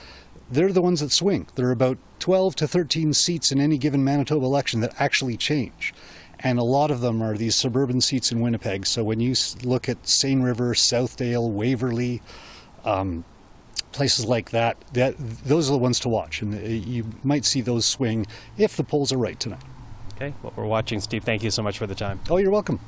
they're 0.51 0.73
the 0.73 0.83
ones 0.83 1.01
that 1.01 1.13
swing. 1.13 1.47
There 1.55 1.69
are 1.69 1.73
about 1.73 1.99
12 2.19 2.57
to 2.57 2.69
13 2.69 3.13
seats 3.13 3.53
in 3.53 3.61
any 3.61 3.79
given 3.79 4.03
Manitoba 4.03 4.45
election 4.45 4.81
that 4.81 5.01
actually 5.01 5.37
change 5.37 5.95
and 6.41 6.59
a 6.59 6.63
lot 6.63 6.91
of 6.91 7.01
them 7.01 7.23
are 7.23 7.37
these 7.37 7.55
suburban 7.55 8.01
seats 8.01 8.33
in 8.33 8.41
Winnipeg. 8.41 8.87
So 8.87 9.05
when 9.05 9.21
you 9.21 9.35
look 9.63 9.89
at 9.89 10.07
Seine 10.07 10.43
River, 10.43 10.75
Southdale, 10.75 11.51
Waverley, 11.51 12.23
um, 12.85 13.25
places 13.93 14.27
like 14.27 14.51
that, 14.51 14.77
that, 14.93 15.15
those 15.19 15.69
are 15.69 15.73
the 15.73 15.79
ones 15.79 16.01
to 16.01 16.09
watch, 16.09 16.43
and 16.43 16.55
uh, 16.55 16.59
you 16.59 17.07
might 17.23 17.45
see 17.45 17.61
those 17.61 17.87
swing 17.87 18.27
if 18.59 18.77
the 18.77 18.85
polls 18.85 19.13
are 19.13 19.19
right 19.19 19.39
tonight. 19.39 19.63
Okay, 20.17 20.35
well, 20.43 20.53
we're 20.57 20.67
watching, 20.67 21.01
Steve. 21.01 21.25
Thank 21.25 21.43
you 21.43 21.51
so 21.51 21.63
much 21.63 21.79
for 21.79 21.87
the 21.87 21.95
time. 21.95 22.21
Oh, 22.31 22.37
you're 22.37 22.51
welcome. 22.51 22.81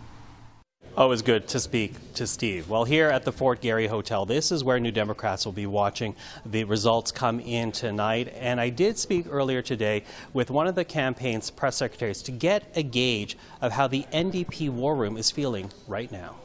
Always 0.97 1.21
good 1.21 1.47
to 1.49 1.61
speak 1.61 1.93
to 2.15 2.27
Steve. 2.27 2.71
Well, 2.71 2.85
here 2.85 3.09
at 3.09 3.23
the 3.23 3.31
Fort 3.31 3.61
Garry 3.61 3.87
Hotel, 3.87 4.25
this 4.25 4.51
is 4.51 4.65
where 4.65 4.81
New 4.81 4.91
Democrats 4.91 5.45
will 5.45 5.53
be 5.53 5.67
watching 5.67 6.17
the 6.47 6.65
results 6.65 7.13
come 7.13 7.39
in 7.39 7.71
tonight. 7.71 8.33
And 8.35 8.59
I 8.59 8.71
did 8.71 8.97
speak 8.97 9.27
earlier 9.29 9.61
today 9.61 10.05
with 10.33 10.51
one 10.51 10.67
of 10.67 10.75
the 10.75 10.87
campaign's 10.87 11.51
press 11.51 11.77
secretaries 11.77 12.23
to 12.23 12.33
get 12.33 12.73
a 12.75 12.83
gauge 12.83 13.37
of 13.61 13.73
how 13.73 13.89
the 13.89 14.07
NDP 14.11 14.71
war 14.71 14.97
room 14.97 15.19
is 15.19 15.31
feeling 15.31 15.71
right 15.87 16.11
now. 16.11 16.37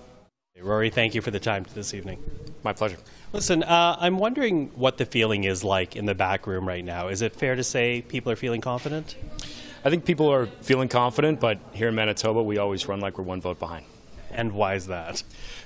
Rory, 0.62 0.90
thank 0.90 1.16
you 1.16 1.22
for 1.22 1.32
the 1.32 1.40
time 1.40 1.66
this 1.74 1.94
evening. 1.94 2.22
My 2.62 2.74
pleasure. 2.74 2.98
Listen, 3.32 3.64
uh, 3.64 3.96
I'm 4.02 4.18
wondering 4.18 4.68
what 4.76 4.98
the 4.98 5.06
feeling 5.06 5.46
is 5.46 5.64
like 5.64 5.96
in 5.96 6.06
the 6.06 6.14
back 6.14 6.46
room 6.46 6.68
right 6.68 6.84
now. 6.84 7.08
Is 7.08 7.22
it 7.22 7.38
fair 7.38 7.56
to 7.56 7.64
say 7.64 8.02
people 8.02 8.30
are 8.34 8.36
feeling 8.36 8.60
confident? 8.60 9.16
I 9.86 9.90
think 9.90 10.04
people 10.04 10.28
are 10.28 10.48
feeling 10.48 10.90
confident, 10.90 11.40
but 11.40 11.58
here 11.72 11.88
in 11.88 11.96
Manitoba, 11.96 12.44
we 12.44 12.58
always 12.58 12.86
run 12.90 13.00
like 13.00 13.18
we're 13.18 13.24
one 13.24 13.40
vote 13.40 13.58
behind. 13.58 13.86
And 14.34 14.54
why 14.54 14.76
is 14.76 14.88
that? 14.88 15.24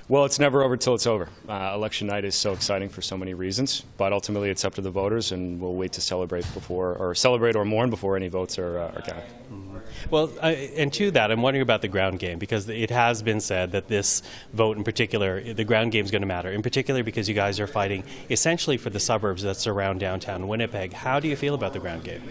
Well, 0.08 0.24
it's 0.24 0.38
never 0.38 0.62
over 0.62 0.76
till 0.76 0.94
it's 0.94 1.06
over. 1.06 1.28
Uh, 1.48 1.72
election 1.74 2.06
night 2.06 2.24
is 2.24 2.36
so 2.36 2.52
exciting 2.52 2.88
for 2.88 3.02
so 3.02 3.16
many 3.16 3.34
reasons, 3.34 3.82
but 3.96 4.12
ultimately 4.12 4.50
it's 4.50 4.64
up 4.64 4.74
to 4.74 4.80
the 4.80 4.90
voters, 4.90 5.32
and 5.32 5.60
we'll 5.60 5.74
wait 5.74 5.92
to 5.94 6.00
celebrate 6.00 6.44
before, 6.54 6.94
or 6.94 7.14
celebrate 7.14 7.56
or 7.56 7.64
mourn 7.64 7.90
before 7.90 8.16
any 8.16 8.28
votes 8.28 8.56
are, 8.58 8.78
uh, 8.78 8.92
are 8.92 9.02
counted. 9.02 9.24
Mm-hmm. 9.52 9.76
Well, 10.10 10.30
I, 10.40 10.52
and 10.76 10.92
to 10.94 11.10
that, 11.12 11.32
I'm 11.32 11.42
wondering 11.42 11.62
about 11.62 11.82
the 11.82 11.88
ground 11.88 12.20
game 12.20 12.38
because 12.38 12.68
it 12.68 12.90
has 12.90 13.22
been 13.22 13.40
said 13.40 13.72
that 13.72 13.88
this 13.88 14.22
vote 14.52 14.76
in 14.76 14.84
particular, 14.84 15.40
the 15.40 15.64
ground 15.64 15.90
game 15.92 16.04
is 16.04 16.10
going 16.10 16.22
to 16.22 16.28
matter. 16.28 16.52
In 16.52 16.62
particular, 16.62 17.02
because 17.02 17.28
you 17.28 17.34
guys 17.34 17.58
are 17.58 17.66
fighting 17.66 18.04
essentially 18.30 18.76
for 18.76 18.90
the 18.90 19.00
suburbs 19.00 19.42
that 19.42 19.56
surround 19.56 20.00
downtown 20.00 20.46
Winnipeg. 20.46 20.92
How 20.92 21.18
do 21.18 21.28
you 21.28 21.36
feel 21.36 21.54
about 21.54 21.72
the 21.72 21.80
ground 21.80 22.04
game? 22.04 22.22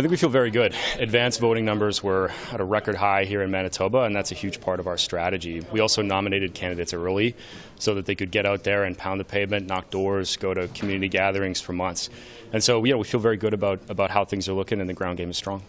I 0.00 0.02
think 0.02 0.12
we 0.12 0.16
feel 0.16 0.30
very 0.30 0.50
good. 0.50 0.74
Advanced 0.98 1.40
voting 1.40 1.66
numbers 1.66 2.02
were 2.02 2.32
at 2.52 2.58
a 2.58 2.64
record 2.64 2.96
high 2.96 3.26
here 3.26 3.42
in 3.42 3.50
Manitoba, 3.50 4.04
and 4.04 4.16
that's 4.16 4.32
a 4.32 4.34
huge 4.34 4.58
part 4.58 4.80
of 4.80 4.86
our 4.86 4.96
strategy. 4.96 5.60
We 5.70 5.80
also 5.80 6.00
nominated 6.00 6.54
candidates 6.54 6.94
early 6.94 7.36
so 7.78 7.94
that 7.96 8.06
they 8.06 8.14
could 8.14 8.30
get 8.30 8.46
out 8.46 8.64
there 8.64 8.84
and 8.84 8.96
pound 8.96 9.20
the 9.20 9.26
pavement, 9.26 9.66
knock 9.66 9.90
doors, 9.90 10.38
go 10.38 10.54
to 10.54 10.68
community 10.68 11.10
gatherings 11.10 11.60
for 11.60 11.74
months. 11.74 12.08
And 12.50 12.64
so, 12.64 12.82
yeah, 12.82 12.94
we 12.94 13.04
feel 13.04 13.20
very 13.20 13.36
good 13.36 13.52
about, 13.52 13.90
about 13.90 14.10
how 14.10 14.24
things 14.24 14.48
are 14.48 14.54
looking, 14.54 14.80
and 14.80 14.88
the 14.88 14.94
ground 14.94 15.18
game 15.18 15.28
is 15.28 15.36
strong. 15.36 15.64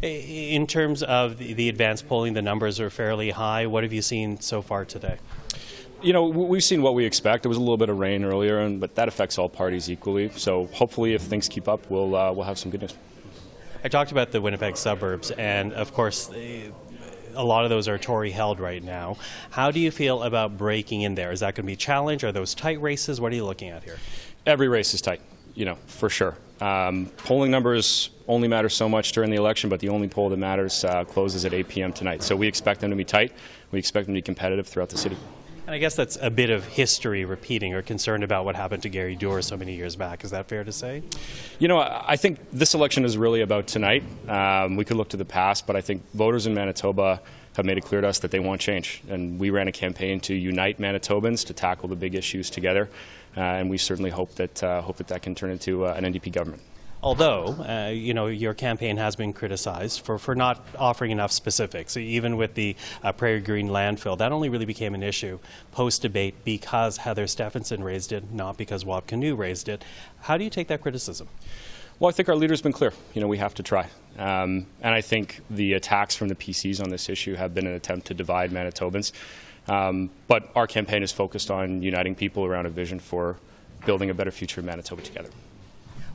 In 0.00 0.66
terms 0.66 1.02
of 1.02 1.36
the 1.36 1.68
advanced 1.68 2.08
polling, 2.08 2.32
the 2.32 2.40
numbers 2.40 2.80
are 2.80 2.88
fairly 2.88 3.32
high. 3.32 3.66
What 3.66 3.82
have 3.82 3.92
you 3.92 4.00
seen 4.00 4.40
so 4.40 4.62
far 4.62 4.86
today? 4.86 5.18
You 6.00 6.14
know, 6.14 6.24
we've 6.24 6.64
seen 6.64 6.80
what 6.80 6.94
we 6.94 7.04
expect. 7.04 7.42
There 7.42 7.50
was 7.50 7.58
a 7.58 7.60
little 7.60 7.76
bit 7.76 7.90
of 7.90 7.98
rain 7.98 8.24
earlier, 8.24 8.66
but 8.70 8.94
that 8.94 9.08
affects 9.08 9.36
all 9.36 9.50
parties 9.50 9.90
equally. 9.90 10.30
So 10.30 10.68
hopefully, 10.68 11.12
if 11.12 11.20
things 11.20 11.50
keep 11.50 11.68
up, 11.68 11.90
we'll, 11.90 12.16
uh, 12.16 12.32
we'll 12.32 12.46
have 12.46 12.58
some 12.58 12.70
good 12.70 12.80
news. 12.80 12.94
I 13.84 13.88
talked 13.88 14.12
about 14.12 14.30
the 14.30 14.40
Winnipeg 14.40 14.76
suburbs, 14.76 15.32
and 15.32 15.72
of 15.72 15.92
course, 15.92 16.30
a 16.30 17.44
lot 17.44 17.64
of 17.64 17.70
those 17.70 17.88
are 17.88 17.98
Tory 17.98 18.30
held 18.30 18.60
right 18.60 18.82
now. 18.82 19.16
How 19.50 19.72
do 19.72 19.80
you 19.80 19.90
feel 19.90 20.22
about 20.22 20.56
breaking 20.56 21.02
in 21.02 21.16
there? 21.16 21.32
Is 21.32 21.40
that 21.40 21.56
going 21.56 21.64
to 21.64 21.66
be 21.66 21.72
a 21.72 21.76
challenge? 21.76 22.22
Are 22.22 22.30
those 22.30 22.54
tight 22.54 22.80
races? 22.80 23.20
What 23.20 23.32
are 23.32 23.34
you 23.34 23.44
looking 23.44 23.70
at 23.70 23.82
here? 23.82 23.98
Every 24.46 24.68
race 24.68 24.94
is 24.94 25.02
tight, 25.02 25.20
you 25.54 25.64
know, 25.64 25.76
for 25.86 26.08
sure. 26.08 26.36
Um, 26.60 27.10
polling 27.16 27.50
numbers 27.50 28.10
only 28.28 28.46
matter 28.46 28.68
so 28.68 28.88
much 28.88 29.10
during 29.10 29.30
the 29.30 29.36
election, 29.36 29.68
but 29.68 29.80
the 29.80 29.88
only 29.88 30.06
poll 30.06 30.28
that 30.28 30.36
matters 30.36 30.84
uh, 30.84 31.02
closes 31.04 31.44
at 31.44 31.52
8 31.52 31.66
p.m. 31.66 31.92
tonight. 31.92 32.22
So 32.22 32.36
we 32.36 32.46
expect 32.46 32.80
them 32.80 32.90
to 32.90 32.96
be 32.96 33.04
tight. 33.04 33.32
We 33.72 33.80
expect 33.80 34.06
them 34.06 34.14
to 34.14 34.18
be 34.18 34.22
competitive 34.22 34.68
throughout 34.68 34.90
the 34.90 34.98
city. 34.98 35.16
And 35.72 35.76
I 35.76 35.80
guess 35.80 35.96
that's 35.96 36.18
a 36.20 36.28
bit 36.28 36.50
of 36.50 36.66
history 36.66 37.24
repeating 37.24 37.72
or 37.72 37.80
concerned 37.80 38.24
about 38.24 38.44
what 38.44 38.56
happened 38.56 38.82
to 38.82 38.90
Gary 38.90 39.16
Doer 39.16 39.40
so 39.40 39.56
many 39.56 39.74
years 39.74 39.96
back. 39.96 40.22
Is 40.22 40.30
that 40.32 40.46
fair 40.46 40.64
to 40.64 40.70
say? 40.70 41.02
You 41.58 41.66
know, 41.66 41.78
I 41.80 42.16
think 42.16 42.40
this 42.52 42.74
election 42.74 43.06
is 43.06 43.16
really 43.16 43.40
about 43.40 43.68
tonight. 43.68 44.04
Um, 44.28 44.76
we 44.76 44.84
could 44.84 44.98
look 44.98 45.08
to 45.08 45.16
the 45.16 45.24
past, 45.24 45.66
but 45.66 45.74
I 45.74 45.80
think 45.80 46.02
voters 46.12 46.46
in 46.46 46.52
Manitoba 46.52 47.22
have 47.56 47.64
made 47.64 47.78
it 47.78 47.84
clear 47.84 48.02
to 48.02 48.08
us 48.08 48.18
that 48.18 48.30
they 48.30 48.38
want 48.38 48.60
change. 48.60 49.02
And 49.08 49.40
we 49.40 49.48
ran 49.48 49.66
a 49.66 49.72
campaign 49.72 50.20
to 50.20 50.34
unite 50.34 50.78
Manitobans 50.78 51.46
to 51.46 51.54
tackle 51.54 51.88
the 51.88 51.96
big 51.96 52.14
issues 52.14 52.50
together. 52.50 52.90
Uh, 53.34 53.40
and 53.40 53.70
we 53.70 53.78
certainly 53.78 54.10
hope 54.10 54.34
that, 54.34 54.62
uh, 54.62 54.82
hope 54.82 54.98
that 54.98 55.08
that 55.08 55.22
can 55.22 55.34
turn 55.34 55.50
into 55.50 55.86
uh, 55.86 55.94
an 55.94 56.04
NDP 56.04 56.32
government. 56.32 56.60
Although, 57.02 57.56
uh, 57.68 57.90
you 57.90 58.14
know, 58.14 58.28
your 58.28 58.54
campaign 58.54 58.96
has 58.96 59.16
been 59.16 59.32
criticized 59.32 60.02
for, 60.02 60.18
for 60.18 60.36
not 60.36 60.64
offering 60.78 61.10
enough 61.10 61.32
specifics. 61.32 61.96
Even 61.96 62.36
with 62.36 62.54
the 62.54 62.76
uh, 63.02 63.10
Prairie 63.10 63.40
Green 63.40 63.68
landfill, 63.68 64.16
that 64.18 64.30
only 64.30 64.48
really 64.48 64.66
became 64.66 64.94
an 64.94 65.02
issue 65.02 65.40
post-debate 65.72 66.44
because 66.44 66.98
Heather 66.98 67.26
Stefanson 67.26 67.82
raised 67.82 68.12
it, 68.12 68.32
not 68.32 68.56
because 68.56 68.84
Wab 68.84 69.10
raised 69.10 69.68
it. 69.68 69.84
How 70.20 70.36
do 70.36 70.44
you 70.44 70.50
take 70.50 70.68
that 70.68 70.80
criticism? 70.80 71.28
Well, 71.98 72.08
I 72.08 72.12
think 72.12 72.28
our 72.28 72.36
leader's 72.36 72.62
been 72.62 72.72
clear. 72.72 72.92
You 73.14 73.20
know, 73.20 73.28
we 73.28 73.38
have 73.38 73.54
to 73.54 73.64
try. 73.64 73.88
Um, 74.16 74.66
and 74.80 74.94
I 74.94 75.00
think 75.00 75.40
the 75.50 75.72
attacks 75.72 76.14
from 76.14 76.28
the 76.28 76.36
PCs 76.36 76.80
on 76.80 76.88
this 76.88 77.08
issue 77.08 77.34
have 77.34 77.52
been 77.52 77.66
an 77.66 77.74
attempt 77.74 78.06
to 78.08 78.14
divide 78.14 78.52
Manitobans. 78.52 79.10
Um, 79.66 80.10
but 80.28 80.50
our 80.54 80.68
campaign 80.68 81.02
is 81.02 81.10
focused 81.10 81.50
on 81.50 81.82
uniting 81.82 82.14
people 82.14 82.44
around 82.44 82.66
a 82.66 82.70
vision 82.70 83.00
for 83.00 83.38
building 83.86 84.10
a 84.10 84.14
better 84.14 84.30
future 84.30 84.60
in 84.60 84.66
Manitoba 84.66 85.02
together. 85.02 85.30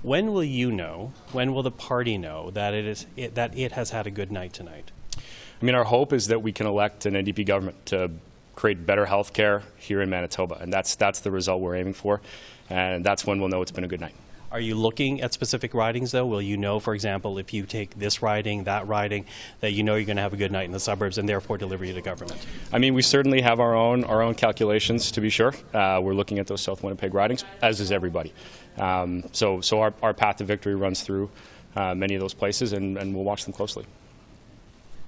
When 0.04 0.32
will 0.32 0.44
you 0.44 0.72
know, 0.72 1.12
when 1.32 1.54
will 1.54 1.64
the 1.64 1.72
party 1.72 2.18
know 2.18 2.52
that 2.52 2.74
it, 2.74 2.86
is, 2.86 3.06
it, 3.16 3.36
that 3.36 3.58
it 3.58 3.72
has 3.74 3.90
had 3.90 4.08
a 4.08 4.12
good 4.12 4.32
night 4.32 4.54
tonight? 4.54 4.92
I 5.16 5.66
mean, 5.66 5.76
our 5.76 5.84
hope 5.84 6.14
is 6.14 6.28
that 6.28 6.44
we 6.44 6.52
can 6.52 6.68
elect 6.68 7.06
an 7.06 7.14
NDP 7.14 7.46
government 7.46 7.86
to 7.88 8.12
create 8.56 8.86
better 8.86 9.06
health 9.06 9.34
care 9.34 9.64
here 9.78 10.02
in 10.02 10.10
Manitoba, 10.10 10.58
and 10.62 10.72
that's, 10.72 10.96
that's 10.96 11.20
the 11.22 11.32
result 11.32 11.62
we're 11.62 11.76
aiming 11.76 11.94
for, 11.94 12.22
and 12.70 13.04
that's 13.04 13.26
when 13.26 13.40
we'll 13.40 13.50
know 13.50 13.62
it's 13.62 13.72
been 13.72 13.84
a 13.84 13.88
good 13.88 14.02
night. 14.02 14.16
Are 14.50 14.62
you 14.62 14.76
looking 14.76 15.22
at 15.22 15.34
specific 15.34 15.74
ridings, 15.74 16.12
though? 16.12 16.26
Will 16.26 16.42
you 16.42 16.56
know, 16.56 16.80
for 16.80 16.94
example, 16.94 17.38
if 17.38 17.54
you 17.54 17.66
take 17.66 17.98
this 18.00 18.22
riding, 18.22 18.64
that 18.64 18.88
riding, 18.88 19.26
that 19.60 19.72
you 19.72 19.84
know 19.84 19.96
you're 19.96 20.06
going 20.06 20.16
to 20.16 20.22
have 20.22 20.32
a 20.32 20.38
good 20.38 20.54
night 20.54 20.64
in 20.64 20.72
the 20.72 20.80
suburbs 20.80 21.18
and 21.18 21.28
therefore 21.28 21.58
deliver 21.58 21.84
you 21.84 21.94
to 21.94 22.02
government? 22.02 22.46
I 22.72 22.78
mean, 22.78 22.94
we 22.94 23.02
certainly 23.02 23.42
have 23.42 23.60
our 23.60 23.76
own 23.76 24.06
our 24.06 24.22
own 24.22 24.36
calculations 24.36 25.12
to 25.12 25.22
be 25.22 25.30
sure. 25.30 25.54
Uh, 25.74 26.00
we're 26.02 26.14
looking 26.14 26.40
at 26.40 26.48
those 26.48 26.62
South 26.62 26.82
Winnipeg 26.82 27.14
ridings, 27.14 27.44
as 27.62 27.82
is 27.82 27.92
everybody. 27.92 28.34
Um, 28.78 29.24
so, 29.34 29.60
so 29.60 29.82
our, 29.82 29.94
our 30.02 30.14
path 30.14 30.38
to 30.38 30.46
victory 30.46 30.76
runs 30.76 31.02
through 31.02 31.30
uh, 31.76 31.94
many 31.94 32.16
of 32.16 32.22
those 32.22 32.34
places, 32.34 32.74
and, 32.74 32.98
and 32.98 33.14
we'll 33.14 33.26
watch 33.26 33.44
them 33.44 33.54
closely. 33.54 33.86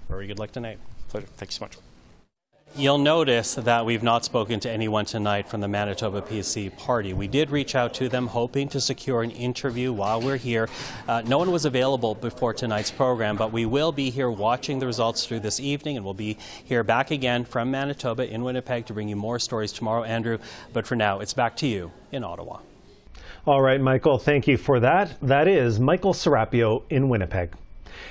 Very 0.10 0.28
good 0.28 0.40
luck 0.40 0.52
tonight. 0.52 0.80
Pleasure. 1.08 1.28
Thank 1.38 1.52
you 1.52 1.56
so 1.56 1.66
much. 1.66 1.78
You'll 2.76 3.00
notice 3.00 3.56
that 3.56 3.86
we've 3.86 4.04
not 4.04 4.24
spoken 4.24 4.60
to 4.62 4.70
anyone 4.70 5.04
tonight 5.04 5.50
from 5.50 5.60
the 5.60 5.68
Manitoba 5.68 6.22
PC 6.22 6.76
party. 6.78 7.14
We 7.14 7.28
did 7.28 7.50
reach 7.50 7.76
out 7.76 7.94
to 7.96 8.08
them 8.08 8.28
hoping 8.28 8.70
to 8.70 8.80
secure 8.80 9.24
an 9.24 9.32
interview 9.32 9.92
while 9.92 10.22
we're 10.22 10.38
here. 10.38 10.70
Uh, 11.08 11.22
no 11.26 11.40
one 11.40 11.52
was 11.52 11.66
available 11.66 12.16
before 12.16 12.54
tonight's 12.54 12.92
program, 12.92 13.36
but 13.36 13.52
we 13.52 13.66
will 13.66 13.92
be 13.92 14.12
here 14.12 14.30
watching 14.30 14.80
the 14.80 14.86
results 14.86 15.26
through 15.26 15.40
this 15.40 15.60
evening, 15.60 15.98
and 15.98 16.06
we'll 16.06 16.14
be 16.14 16.38
here 16.64 16.84
back 16.84 17.12
again 17.12 17.44
from 17.44 17.72
Manitoba 17.72 18.32
in 18.32 18.44
Winnipeg 18.44 18.86
to 18.86 18.94
bring 18.94 19.10
you 19.10 19.16
more 19.16 19.40
stories 19.40 19.74
tomorrow, 19.74 20.04
Andrew. 20.04 20.38
But 20.72 20.86
for 20.86 20.96
now, 20.96 21.20
it's 21.20 21.34
back 21.34 21.58
to 21.58 21.68
you 21.68 21.92
in 22.12 22.24
Ottawa. 22.24 22.60
All 23.46 23.62
right, 23.62 23.82
Michael, 23.82 24.20
thank 24.20 24.48
you 24.48 24.58
for 24.58 24.80
that. 24.80 25.20
That 25.22 25.48
is 25.48 25.80
Michael 25.80 26.14
Serapio 26.14 26.84
in 26.90 27.10
Winnipeg. 27.10 27.56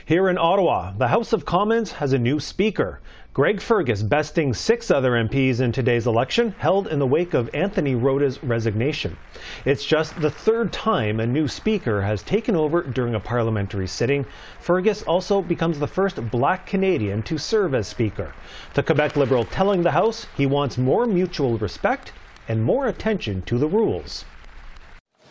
Here 0.04 0.28
in 0.28 0.38
Ottawa, 0.38 0.92
the 0.92 1.08
House 1.08 1.32
of 1.32 1.44
Commons 1.44 1.92
has 1.92 2.12
a 2.12 2.18
new 2.18 2.40
speaker. 2.40 3.00
Greg 3.34 3.60
Fergus 3.60 4.02
besting 4.02 4.52
six 4.52 4.90
other 4.90 5.12
MPs 5.12 5.60
in 5.60 5.70
today's 5.70 6.06
election, 6.08 6.56
held 6.58 6.88
in 6.88 6.98
the 6.98 7.06
wake 7.06 7.34
of 7.34 7.48
Anthony 7.54 7.94
Rota's 7.94 8.42
resignation. 8.42 9.16
It's 9.64 9.84
just 9.84 10.20
the 10.20 10.30
third 10.30 10.72
time 10.72 11.20
a 11.20 11.26
new 11.26 11.46
speaker 11.46 12.02
has 12.02 12.22
taken 12.22 12.56
over 12.56 12.82
during 12.82 13.14
a 13.14 13.20
parliamentary 13.20 13.86
sitting. 13.86 14.26
Fergus 14.60 15.02
also 15.02 15.40
becomes 15.40 15.78
the 15.78 15.86
first 15.86 16.30
black 16.30 16.66
Canadian 16.66 17.22
to 17.22 17.38
serve 17.38 17.74
as 17.74 17.86
speaker. 17.86 18.34
The 18.74 18.82
Quebec 18.82 19.14
Liberal 19.14 19.44
telling 19.44 19.84
the 19.84 19.92
House 19.92 20.26
he 20.36 20.44
wants 20.44 20.76
more 20.76 21.06
mutual 21.06 21.58
respect 21.58 22.12
and 22.48 22.64
more 22.64 22.88
attention 22.88 23.42
to 23.42 23.56
the 23.56 23.68
rules. 23.68 24.24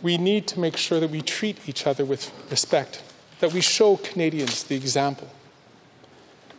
We 0.02 0.18
need 0.18 0.48
to 0.48 0.60
make 0.60 0.78
sure 0.78 1.00
that 1.00 1.10
we 1.10 1.22
treat 1.22 1.68
each 1.68 1.88
other 1.88 2.06
with 2.06 2.32
respect, 2.50 3.04
that 3.40 3.54
we 3.54 3.62
show 3.62 3.98
Canadians 3.98 4.64
the 4.64 4.76
example 4.76 5.30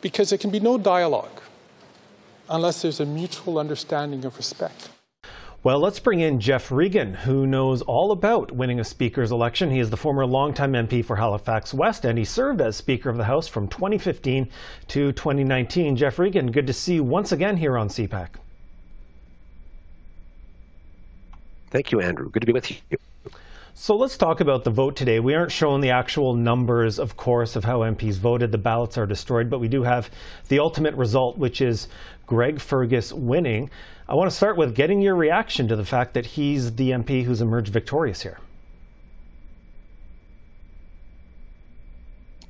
because 0.00 0.30
there 0.30 0.38
can 0.38 0.50
be 0.50 0.60
no 0.60 0.78
dialogue 0.78 1.40
unless 2.48 2.82
there's 2.82 3.00
a 3.00 3.06
mutual 3.06 3.58
understanding 3.58 4.24
of 4.24 4.36
respect. 4.36 4.90
Well, 5.64 5.80
let's 5.80 5.98
bring 5.98 6.20
in 6.20 6.38
Geoff 6.38 6.70
Regan, 6.70 7.14
who 7.14 7.44
knows 7.44 7.82
all 7.82 8.12
about 8.12 8.52
winning 8.52 8.78
a 8.78 8.84
Speaker's 8.84 9.32
election. 9.32 9.72
He 9.72 9.80
is 9.80 9.90
the 9.90 9.96
former 9.96 10.24
longtime 10.24 10.72
MP 10.72 11.04
for 11.04 11.16
Halifax 11.16 11.74
West, 11.74 12.04
and 12.04 12.16
he 12.16 12.24
served 12.24 12.60
as 12.60 12.76
Speaker 12.76 13.10
of 13.10 13.16
the 13.16 13.24
House 13.24 13.48
from 13.48 13.66
2015 13.66 14.48
to 14.86 15.12
2019. 15.12 15.96
Geoff 15.96 16.18
Regan, 16.20 16.52
good 16.52 16.68
to 16.68 16.72
see 16.72 16.94
you 16.94 17.04
once 17.04 17.32
again 17.32 17.56
here 17.56 17.76
on 17.76 17.88
CPAC. 17.88 18.28
Thank 21.70 21.90
you, 21.90 22.00
Andrew. 22.00 22.30
Good 22.30 22.40
to 22.40 22.46
be 22.46 22.52
with 22.52 22.70
you. 22.70 22.98
So 23.80 23.94
let's 23.94 24.16
talk 24.16 24.40
about 24.40 24.64
the 24.64 24.70
vote 24.70 24.96
today. 24.96 25.20
We 25.20 25.36
aren't 25.36 25.52
showing 25.52 25.82
the 25.82 25.90
actual 25.90 26.34
numbers, 26.34 26.98
of 26.98 27.16
course, 27.16 27.54
of 27.54 27.62
how 27.62 27.78
MPs 27.82 28.16
voted. 28.16 28.50
The 28.50 28.58
ballots 28.58 28.98
are 28.98 29.06
destroyed, 29.06 29.48
but 29.48 29.60
we 29.60 29.68
do 29.68 29.84
have 29.84 30.10
the 30.48 30.58
ultimate 30.58 30.96
result, 30.96 31.38
which 31.38 31.60
is 31.60 31.86
Greg 32.26 32.60
Fergus 32.60 33.12
winning. 33.12 33.70
I 34.08 34.16
want 34.16 34.28
to 34.32 34.36
start 34.36 34.56
with 34.56 34.74
getting 34.74 35.00
your 35.00 35.14
reaction 35.14 35.68
to 35.68 35.76
the 35.76 35.84
fact 35.84 36.14
that 36.14 36.26
he's 36.26 36.74
the 36.74 36.90
MP 36.90 37.22
who's 37.22 37.40
emerged 37.40 37.72
victorious 37.72 38.22
here. 38.22 38.40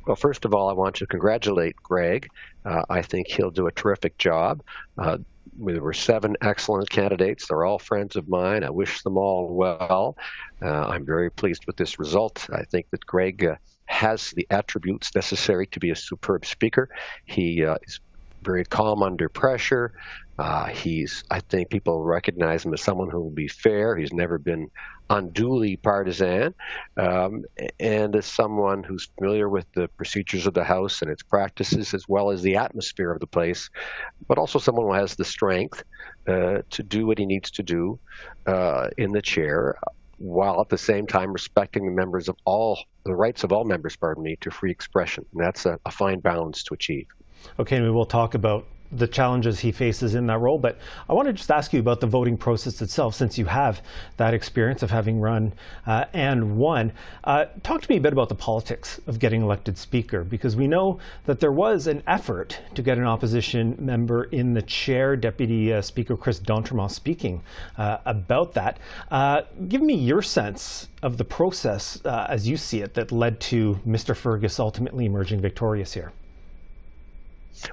Well, 0.09 0.17
first 0.17 0.47
of 0.47 0.55
all, 0.55 0.71
I 0.71 0.73
want 0.73 0.95
to 0.97 1.07
congratulate 1.07 1.77
Greg. 1.77 2.31
Uh, 2.65 2.81
I 2.89 3.03
think 3.03 3.29
he'll 3.29 3.51
do 3.51 3.67
a 3.67 3.73
terrific 3.73 4.17
job. 4.17 4.63
Uh, 4.97 5.19
there 5.59 5.83
were 5.83 5.93
seven 5.93 6.35
excellent 6.41 6.89
candidates. 6.89 7.47
They're 7.47 7.67
all 7.67 7.79
friends 7.79 8.17
of 8.17 8.27
mine. 8.27 8.65
I 8.65 8.71
wish 8.71 9.03
them 9.03 9.19
all 9.19 9.55
well. 9.55 10.17
Uh, 10.63 10.87
I'm 10.87 11.05
very 11.05 11.31
pleased 11.31 11.67
with 11.67 11.77
this 11.77 11.99
result. 11.99 12.49
I 12.51 12.63
think 12.63 12.87
that 12.91 13.05
Greg 13.05 13.45
uh, 13.45 13.57
has 13.85 14.31
the 14.31 14.47
attributes 14.49 15.15
necessary 15.15 15.67
to 15.67 15.79
be 15.79 15.91
a 15.91 15.97
superb 15.97 16.47
speaker. 16.47 16.89
He 17.27 17.63
uh, 17.63 17.77
is 17.83 18.01
very 18.43 18.65
calm 18.65 19.03
under 19.03 19.29
pressure. 19.29 19.93
Uh, 20.39 20.67
he's, 20.67 21.25
I 21.31 21.41
think 21.41 21.69
people 21.69 22.05
recognize 22.05 22.65
him 22.65 22.73
as 22.73 22.83
someone 22.83 23.11
who 23.11 23.21
will 23.21 23.31
be 23.31 23.49
fair. 23.49 23.97
He's 23.97 24.13
never 24.13 24.39
been 24.39 24.71
unduly 25.11 25.77
partisan, 25.77 26.55
um, 26.97 27.45
and 27.81 28.15
as 28.15 28.27
someone 28.27 28.83
who's 28.83 29.09
familiar 29.19 29.49
with 29.49 29.67
the 29.75 29.89
procedures 29.97 30.47
of 30.47 30.55
the 30.55 30.63
House 30.63 31.03
and 31.03 31.11
its 31.11 31.23
practices, 31.23 31.95
as 31.95 32.05
well 32.09 32.31
as 32.31 32.43
the 32.43 32.57
atmosphere 32.57 33.11
of 33.11 33.19
the 33.19 33.27
place, 33.27 33.69
but 34.29 34.39
also 34.39 34.59
someone 34.59 34.87
who 34.87 34.93
has 34.93 35.17
the 35.17 35.25
strength 35.25 35.83
uh, 36.29 36.59
to 36.71 36.83
do 36.83 37.07
what 37.07 37.19
he 37.19 37.27
needs 37.27 37.51
to 37.51 37.63
do 37.63 37.99
uh, 38.47 38.89
in 38.97 39.13
the 39.13 39.23
chair 39.23 39.77
while 40.19 40.61
at 40.61 40.69
the 40.69 40.79
same 40.79 41.07
time 41.07 41.33
respecting 41.33 41.87
the 41.87 41.93
members 41.93 42.29
of 42.29 42.37
all 42.45 42.79
the 43.05 43.15
rights 43.15 43.45
of 43.45 43.53
all 43.53 43.65
members, 43.65 43.97
pardon 43.97 44.23
me, 44.23 44.37
to 44.41 44.51
free 44.51 44.71
expression. 44.71 45.25
And 45.33 45.43
that's 45.43 45.65
a, 45.65 45.79
a 45.87 45.91
fine 45.91 46.21
balance 46.21 46.63
to 46.65 46.75
achieve. 46.75 47.07
Okay, 47.59 47.77
and 47.77 47.85
we 47.85 47.91
will 47.91 48.07
talk 48.07 48.35
about 48.35 48.67
the 48.91 49.07
challenges 49.07 49.61
he 49.61 49.73
faces 49.73 50.15
in 50.15 50.27
that 50.27 50.39
role. 50.39 50.59
But 50.59 50.79
I 51.09 51.13
want 51.13 51.27
to 51.27 51.33
just 51.33 51.51
ask 51.51 51.73
you 51.73 51.81
about 51.81 52.01
the 52.01 52.07
voting 52.07 52.37
process 52.37 52.81
itself, 52.81 53.15
since 53.15 53.39
you 53.39 53.47
have 53.47 53.83
that 54.17 54.35
experience 54.35 54.83
of 54.83 54.91
having 54.91 55.21
run 55.21 55.53
uh, 55.87 56.07
and 56.13 56.57
won. 56.57 56.93
Uh, 57.25 57.47
talk 57.63 57.83
to 57.83 57.91
me 57.91 57.97
a 57.97 58.01
bit 58.01 58.13
about 58.13 58.29
the 58.29 58.35
politics 58.35 59.01
of 59.07 59.19
getting 59.19 59.43
elected 59.43 59.77
Speaker, 59.79 60.25
because 60.25 60.57
we 60.57 60.67
know 60.67 60.99
that 61.27 61.41
there 61.41 61.53
was 61.53 61.87
an 61.87 62.03
effort 62.07 62.61
to 62.75 62.83
get 62.83 62.99
an 62.99 63.05
opposition 63.05 63.77
member 63.79 64.25
in 64.25 64.55
the 64.55 64.63
chair, 64.63 65.17
Deputy 65.17 65.73
uh, 65.73 65.83
Speaker 65.83 66.17
Chris 66.17 66.39
d'Entremont 66.39 66.91
speaking 66.91 67.43
uh, 67.77 67.99
about 68.05 68.55
that. 68.55 68.79
Uh, 69.11 69.43
give 69.69 69.83
me 69.83 69.95
your 69.95 70.23
sense 70.23 70.89
of 71.03 71.17
the 71.17 71.25
process 71.25 72.01
uh, 72.05 72.27
as 72.29 72.49
you 72.49 72.57
see 72.57 72.81
it 72.81 72.95
that 72.95 73.13
led 73.13 73.41
to 73.41 73.79
Mr. 73.87 74.17
Fergus 74.17 74.59
ultimately 74.59 75.05
emerging 75.05 75.41
victorious 75.41 75.95
here. 75.95 76.13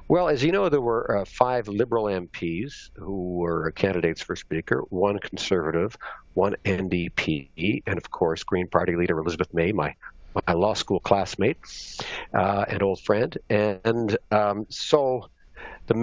Well, 0.08 0.30
as 0.30 0.44
you 0.44 0.52
know, 0.52 0.70
there 0.70 0.82
were 0.82 1.20
uh, 1.20 1.26
five 1.26 1.68
Liberal 1.68 2.06
MPs 2.06 2.90
who 2.96 3.36
were 3.36 3.72
candidates 3.72 4.22
for 4.22 4.36
Speaker, 4.36 4.84
one 4.90 5.20
Conservative, 5.20 5.96
one 6.34 6.56
NDP, 6.66 7.84
and 7.86 7.98
of 7.98 8.10
course, 8.12 8.44
Green 8.44 8.68
Party 8.68 8.96
leader 8.96 9.20
Elizabeth 9.20 9.54
May, 9.54 9.72
my 9.72 9.96
my 10.48 10.54
law 10.54 10.74
school 10.74 11.00
classmate 11.00 11.58
uh, 12.34 12.66
and 12.68 12.84
old 12.84 13.00
friend. 13.02 13.38
And 13.50 14.18
um, 14.32 14.66
so 14.70 15.30
the, 15.88 15.94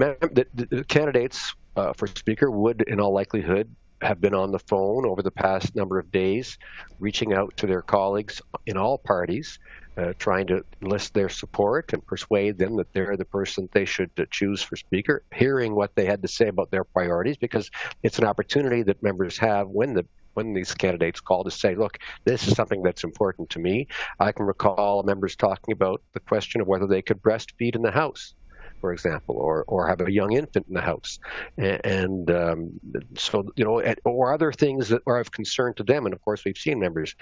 the, 0.54 0.66
the 0.70 0.85
candidates 0.85 1.54
uh, 1.76 1.92
for 1.92 2.06
Speaker 2.06 2.50
would, 2.50 2.82
in 2.82 3.00
all 3.00 3.12
likelihood, 3.12 3.68
have 4.00 4.20
been 4.20 4.35
on 4.35 4.50
the 4.50 4.58
phone 4.58 5.06
over 5.06 5.22
the 5.22 5.30
past 5.30 5.74
number 5.76 5.98
of 5.98 6.11
days, 6.11 6.58
reaching 6.98 7.32
out 7.32 7.56
to 7.58 7.66
their 7.66 7.82
colleagues 7.82 8.40
in 8.66 8.76
all 8.76 8.98
parties 8.98 9.58
uh, 9.96 10.12
trying 10.18 10.46
to 10.46 10.64
enlist 10.81 11.14
their 11.14 11.28
support 11.28 11.92
and 11.92 12.07
persuade 12.07 12.59
them 12.59 12.76
that 12.76 12.92
they're 12.92 13.16
the 13.16 13.24
person 13.24 13.68
they 13.72 13.85
should 13.85 14.11
uh, 14.18 14.24
choose 14.31 14.62
for 14.62 14.76
speaker, 14.76 15.22
hearing 15.35 15.74
what 15.74 15.94
they 15.94 16.07
had 16.07 16.22
to 16.22 16.28
say 16.28 16.48
about 16.48 16.70
their 16.70 16.85
priorities, 16.85 17.37
because 17.37 17.70
it's 18.02 18.18
an 18.18 18.24
opportunity 18.24 18.83
that 18.83 19.02
members 19.02 19.38
have 19.38 19.68
when 19.68 19.94
the 19.94 20.07
when 20.35 20.55
these 20.55 20.74
candidates 20.74 21.20
call 21.20 21.44
to 21.44 21.50
say, 21.50 21.74
look, 21.74 21.98
this 22.24 22.48
is 22.48 22.57
something 22.57 22.83
that's 22.83 23.05
important 23.05 23.50
to 23.50 23.59
me. 23.59 23.87
I 24.18 24.33
can 24.33 24.46
recall 24.46 25.02
members 25.02 25.37
talking 25.37 25.72
about 25.72 26.00
the 26.14 26.20
question 26.20 26.62
of 26.62 26.66
whether 26.66 26.87
they 26.87 27.02
could 27.02 27.20
breastfeed 27.20 27.76
in 27.76 27.83
the 27.83 27.90
House 27.90 28.33
for 28.82 28.92
example, 28.92 29.36
or, 29.36 29.64
or 29.68 29.86
have 29.86 30.00
a 30.00 30.10
young 30.10 30.32
infant 30.32 30.66
in 30.68 30.74
the 30.74 30.80
house. 30.80 31.20
And, 31.56 31.80
and 31.86 32.30
um, 32.30 32.80
so, 33.16 33.44
you 33.54 33.64
know, 33.64 33.80
or 34.04 34.34
other 34.34 34.52
things 34.52 34.88
that 34.88 35.02
are 35.06 35.20
of 35.20 35.30
concern 35.30 35.72
to 35.74 35.84
them. 35.84 36.04
And 36.04 36.12
of 36.12 36.20
course, 36.20 36.44
we've 36.44 36.58
seen 36.58 36.80
members, 36.80 37.14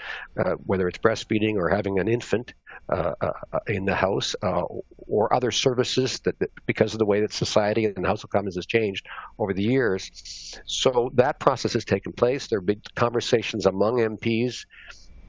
uh, 0.43 0.55
whether 0.65 0.87
it's 0.87 0.97
breastfeeding 0.97 1.55
or 1.55 1.69
having 1.69 1.99
an 1.99 2.07
infant 2.07 2.55
uh, 2.89 3.13
uh, 3.21 3.59
in 3.67 3.85
the 3.85 3.93
house, 3.93 4.35
uh, 4.41 4.63
or 5.07 5.31
other 5.33 5.51
services 5.51 6.19
that, 6.21 6.37
that, 6.39 6.49
because 6.65 6.93
of 6.93 6.99
the 6.99 7.05
way 7.05 7.21
that 7.21 7.31
society 7.31 7.85
and 7.85 8.03
the 8.03 8.07
House 8.07 8.23
of 8.23 8.31
Commons 8.31 8.55
has 8.55 8.65
changed 8.65 9.05
over 9.37 9.53
the 9.53 9.61
years. 9.61 10.59
So 10.65 11.11
that 11.13 11.39
process 11.39 11.73
has 11.73 11.85
taken 11.85 12.11
place. 12.11 12.47
There 12.47 12.57
are 12.57 12.61
big 12.61 12.81
conversations 12.95 13.67
among 13.67 13.97
MPs 13.97 14.65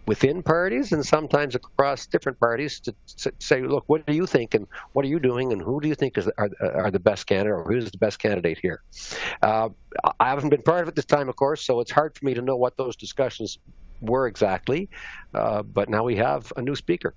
within 0.07 0.43
parties 0.43 0.93
and 0.93 1.05
sometimes 1.05 1.55
across 1.55 2.07
different 2.07 2.39
parties 2.41 2.81
to, 2.81 2.95
say, 3.39 3.63
look, 3.63 3.85
what 3.87 4.05
do 4.07 4.15
you 4.15 4.27
think 4.27 4.55
and 4.55 4.67
what 4.93 5.05
are 5.05 5.09
you 5.09 5.21
doing 5.21 5.53
and 5.53 5.63
who 5.63 5.81
do 5.81 5.89
you 5.89 5.95
think 5.95 6.19
is 6.19 6.29
are, 6.39 6.51
are 6.61 6.91
the 6.91 6.99
best 6.99 7.27
candidate 7.27 7.53
or 7.53 7.65
who's 7.65 7.91
the 7.91 7.99
best 7.99 8.19
candidate 8.19 8.59
here? 8.61 8.83
Uh, 9.43 9.69
I 10.19 10.29
haven't 10.31 10.51
been 10.51 10.63
part 10.63 10.83
of 10.83 10.89
it 10.89 10.97
this 10.97 11.05
time, 11.05 11.29
of 11.29 11.37
course, 11.37 11.65
so 11.65 11.81
it's 11.81 11.91
hard 11.91 12.17
for 12.17 12.25
me 12.25 12.35
to 12.35 12.43
know 12.43 12.57
what 12.57 12.77
those 12.77 12.97
discussions 12.97 13.59
were 14.01 14.27
exactly. 14.27 14.89
Uh, 15.35 15.63
but 15.63 15.89
now 15.89 16.03
we 16.03 16.17
have 16.17 16.53
a 16.57 16.63
new 16.63 16.75
speaker. 16.75 17.15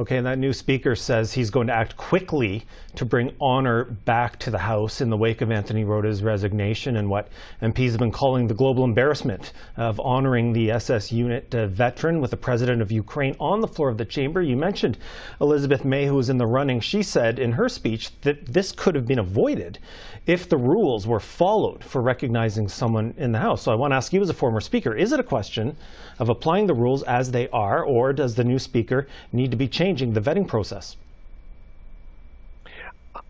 Okay, 0.00 0.16
and 0.16 0.26
that 0.26 0.38
new 0.38 0.54
speaker 0.54 0.96
says 0.96 1.34
he's 1.34 1.50
going 1.50 1.66
to 1.66 1.74
act 1.74 1.94
quickly 1.98 2.64
to 2.96 3.04
bring 3.04 3.34
honor 3.38 3.84
back 3.84 4.38
to 4.38 4.50
the 4.50 4.60
House 4.60 5.02
in 5.02 5.10
the 5.10 5.16
wake 5.18 5.42
of 5.42 5.50
Anthony 5.50 5.84
Rota's 5.84 6.22
resignation 6.22 6.96
and 6.96 7.10
what 7.10 7.28
MPs 7.60 7.90
have 7.90 7.98
been 7.98 8.10
calling 8.10 8.46
the 8.46 8.54
global 8.54 8.82
embarrassment 8.82 9.52
of 9.76 10.00
honoring 10.00 10.54
the 10.54 10.70
SS 10.70 11.12
unit 11.12 11.54
uh, 11.54 11.66
veteran 11.66 12.22
with 12.22 12.30
the 12.30 12.38
president 12.38 12.80
of 12.80 12.90
Ukraine 12.90 13.36
on 13.38 13.60
the 13.60 13.68
floor 13.68 13.90
of 13.90 13.98
the 13.98 14.06
chamber. 14.06 14.40
You 14.40 14.56
mentioned 14.56 14.96
Elizabeth 15.38 15.84
May, 15.84 16.06
who 16.06 16.14
was 16.14 16.30
in 16.30 16.38
the 16.38 16.46
running. 16.46 16.80
She 16.80 17.02
said 17.02 17.38
in 17.38 17.52
her 17.52 17.68
speech 17.68 18.18
that 18.22 18.46
this 18.46 18.72
could 18.72 18.94
have 18.94 19.06
been 19.06 19.18
avoided 19.18 19.80
if 20.26 20.48
the 20.48 20.56
rules 20.56 21.06
were 21.06 21.20
followed 21.20 21.84
for 21.84 22.00
recognizing 22.00 22.68
someone 22.68 23.12
in 23.18 23.32
the 23.32 23.38
House. 23.38 23.62
So 23.62 23.72
I 23.72 23.74
want 23.74 23.92
to 23.92 23.96
ask 23.96 24.12
you, 24.14 24.22
as 24.22 24.30
a 24.30 24.34
former 24.34 24.60
speaker, 24.60 24.94
is 24.94 25.12
it 25.12 25.20
a 25.20 25.24
question 25.24 25.76
of 26.18 26.28
applying 26.28 26.66
the 26.66 26.74
rules 26.74 27.02
as 27.02 27.32
they 27.32 27.48
are, 27.48 27.82
or 27.82 28.12
does 28.12 28.34
the 28.34 28.44
new 28.44 28.58
speaker 28.58 29.06
need 29.32 29.50
to 29.50 29.56
be 29.56 29.68
changing 29.90 30.12
the 30.12 30.20
vetting 30.20 30.46
process? 30.46 30.96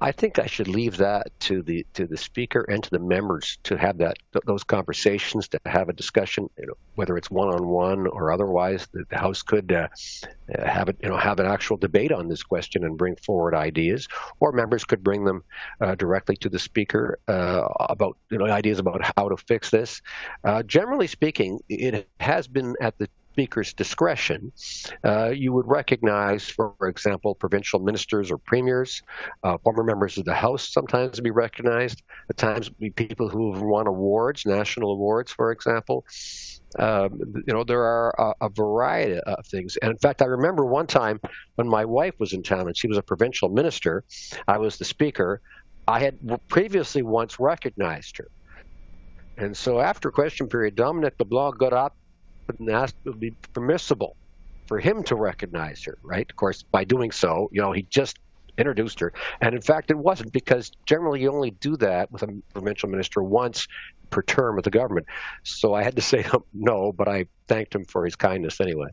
I 0.03 0.13
think 0.13 0.39
I 0.39 0.47
should 0.47 0.69
leave 0.69 0.99
that 0.99 1.29
to 1.41 1.63
the 1.63 1.87
to 1.95 2.07
the 2.07 2.17
speaker 2.17 2.63
and 2.69 2.83
to 2.83 2.91
the 2.91 2.99
members 2.99 3.59
to 3.65 3.77
have 3.77 3.97
that 3.99 4.19
those 4.47 4.63
conversations 4.63 5.49
to 5.49 5.61
have 5.65 5.89
a 5.89 5.93
discussion, 5.95 6.49
you 6.59 6.67
know, 6.67 6.75
whether 6.97 7.17
it's 7.17 7.31
one 7.31 7.49
on 7.49 7.67
one 7.69 8.07
or 8.07 8.31
otherwise. 8.31 8.89
The, 8.93 9.05
the 9.09 9.17
House 9.17 9.43
could 9.43 9.73
uh, 9.73 9.89
have 10.63 10.91
it, 10.91 10.97
you 11.03 11.09
know, 11.09 11.17
have 11.17 11.41
an 11.41 11.47
actual 11.47 11.79
debate 11.79 12.13
on 12.13 12.29
this 12.29 12.43
question 12.43 12.85
and 12.85 12.97
bring 12.97 13.17
forward 13.17 13.55
ideas, 13.55 14.07
or 14.41 14.53
members 14.53 14.85
could 14.85 15.03
bring 15.03 15.25
them 15.25 15.43
uh, 15.81 15.95
directly 15.95 16.37
to 16.37 16.49
the 16.51 16.59
speaker 16.59 17.19
uh, 17.29 17.67
about 17.89 18.17
you 18.31 18.39
know 18.39 18.47
ideas 18.47 18.79
about 18.79 19.01
how 19.17 19.29
to 19.29 19.37
fix 19.37 19.71
this. 19.71 20.03
Uh, 20.45 20.63
generally 20.63 21.07
speaking, 21.07 21.59
it 21.71 22.07
has 22.21 22.47
been 22.47 22.75
at 22.81 22.99
the 22.99 23.09
Speaker's 23.41 23.73
discretion, 23.73 24.53
uh, 25.03 25.31
you 25.31 25.51
would 25.55 25.67
recognize, 25.67 26.47
for 26.47 26.75
example, 26.83 27.35
provincial 27.35 27.81
ministers 27.81 28.31
or 28.31 28.37
premiers, 28.37 29.03
uh, 29.45 29.57
former 29.65 29.83
members 29.83 30.19
of 30.19 30.27
the 30.27 30.35
House 30.35 30.69
sometimes 30.69 31.19
be 31.21 31.31
recognized. 31.31 32.03
At 32.29 32.37
times, 32.37 32.69
be 32.69 32.91
people 32.91 33.31
who 33.31 33.55
have 33.55 33.63
won 33.63 33.87
awards, 33.87 34.45
national 34.45 34.93
awards, 34.93 35.33
for 35.33 35.53
example. 35.53 36.05
Um, 36.79 37.19
you 37.47 37.55
know, 37.55 37.65
there 37.65 37.81
are 37.81 38.15
a, 38.19 38.45
a, 38.45 38.49
variety 38.51 39.19
of 39.21 39.47
things. 39.47 39.79
And 39.81 39.91
in 39.91 39.97
fact, 39.97 40.21
I 40.21 40.27
remember 40.27 40.67
one 40.67 40.87
time 40.87 41.19
when 41.55 41.67
my 41.67 41.87
wife 41.87 42.17
was 42.19 42.35
in 42.35 42.43
town 42.43 42.67
and 42.67 42.77
she 42.77 42.89
was 42.89 42.99
a 42.99 43.03
provincial 43.03 43.49
minister, 43.49 44.05
I 44.49 44.59
was 44.59 44.77
the 44.77 44.85
speaker. 44.85 45.41
I 45.89 46.01
had 46.01 46.19
previously 46.49 47.01
once 47.01 47.41
recognized 47.41 48.19
her. 48.19 48.29
And 49.39 49.57
so 49.57 49.81
after 49.81 50.11
question 50.11 50.47
period, 50.47 50.77
Dominic 50.77 51.15
LeBlanc 51.19 51.57
got 51.57 51.73
up 51.73 51.97
and 52.59 52.71
asked 52.71 52.97
would 53.05 53.21
be 53.21 53.33
permissible 53.53 54.17
for 54.67 54.79
him 54.79 55.03
to 55.05 55.17
recognize 55.17 55.83
her, 55.85 55.99
right? 56.03 56.29
Of 56.31 56.37
course, 56.37 56.63
by 56.63 56.85
doing 56.85 57.11
so, 57.11 57.49
you 57.53 57.61
know, 57.61 57.73
he 57.73 57.83
just 57.91 58.19
introduced 58.57 59.01
her. 59.01 59.13
And 59.41 59.55
in 59.55 59.61
fact, 59.61 59.91
it 59.91 59.99
wasn't 59.99 60.33
because 60.33 60.71
generally 60.87 61.23
you 61.23 61.33
only 61.33 61.51
do 61.51 61.77
that 61.79 62.13
with 62.13 62.23
a 62.23 62.29
provincial 62.53 62.89
minister 62.89 63.23
once 63.23 63.67
per 64.11 64.23
term 64.23 64.59
of 64.59 64.65
the 64.65 64.71
government. 64.71 65.07
So 65.43 65.75
I 65.75 65.83
had 65.83 65.97
to 65.97 66.03
say 66.03 66.25
no, 66.55 66.93
but 66.93 67.09
I 67.09 67.27
thanked 67.49 67.75
him 67.75 67.85
for 67.85 68.05
his 68.05 68.17
kindness 68.17 68.61
anyway. 68.61 68.89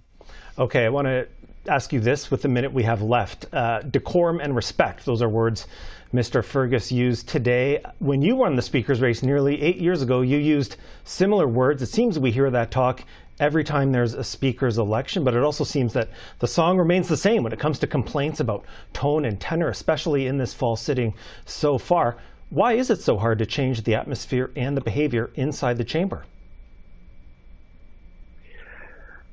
Okay, 0.57 0.85
I 0.85 0.89
want 0.89 1.05
to 1.07 1.27
ask 1.67 1.91
you 1.91 1.99
this 1.99 2.31
with 2.31 2.41
the 2.41 2.47
minute 2.47 2.73
we 2.73 2.83
have 2.83 3.01
left. 3.01 3.45
Uh, 3.53 3.81
decorum 3.81 4.39
and 4.39 4.55
respect, 4.55 5.05
those 5.05 5.21
are 5.21 5.29
words 5.29 5.67
Mr. 6.13 6.43
Fergus 6.43 6.91
used 6.91 7.27
today. 7.27 7.83
When 7.99 8.21
you 8.21 8.35
won 8.35 8.55
the 8.55 8.61
speaker's 8.61 9.01
race 9.01 9.21
nearly 9.21 9.61
eight 9.61 9.77
years 9.77 10.01
ago, 10.01 10.21
you 10.21 10.37
used 10.37 10.77
similar 11.03 11.47
words. 11.47 11.81
It 11.81 11.87
seems 11.87 12.17
we 12.17 12.31
hear 12.31 12.49
that 12.49 12.71
talk 12.71 13.03
every 13.39 13.63
time 13.63 13.91
there's 13.91 14.13
a 14.13 14.23
speaker's 14.23 14.77
election, 14.77 15.23
but 15.23 15.33
it 15.33 15.43
also 15.43 15.63
seems 15.63 15.93
that 15.93 16.09
the 16.39 16.47
song 16.47 16.77
remains 16.77 17.07
the 17.07 17.17
same 17.17 17.43
when 17.43 17.53
it 17.53 17.59
comes 17.59 17.79
to 17.79 17.87
complaints 17.87 18.39
about 18.39 18.65
tone 18.93 19.25
and 19.25 19.39
tenor, 19.39 19.69
especially 19.69 20.25
in 20.27 20.37
this 20.37 20.53
fall 20.53 20.75
sitting 20.75 21.13
so 21.45 21.77
far. 21.77 22.17
Why 22.49 22.73
is 22.73 22.89
it 22.89 23.01
so 23.01 23.17
hard 23.17 23.39
to 23.39 23.45
change 23.45 23.83
the 23.83 23.95
atmosphere 23.95 24.51
and 24.55 24.75
the 24.75 24.81
behavior 24.81 25.31
inside 25.35 25.77
the 25.77 25.83
chamber? 25.83 26.25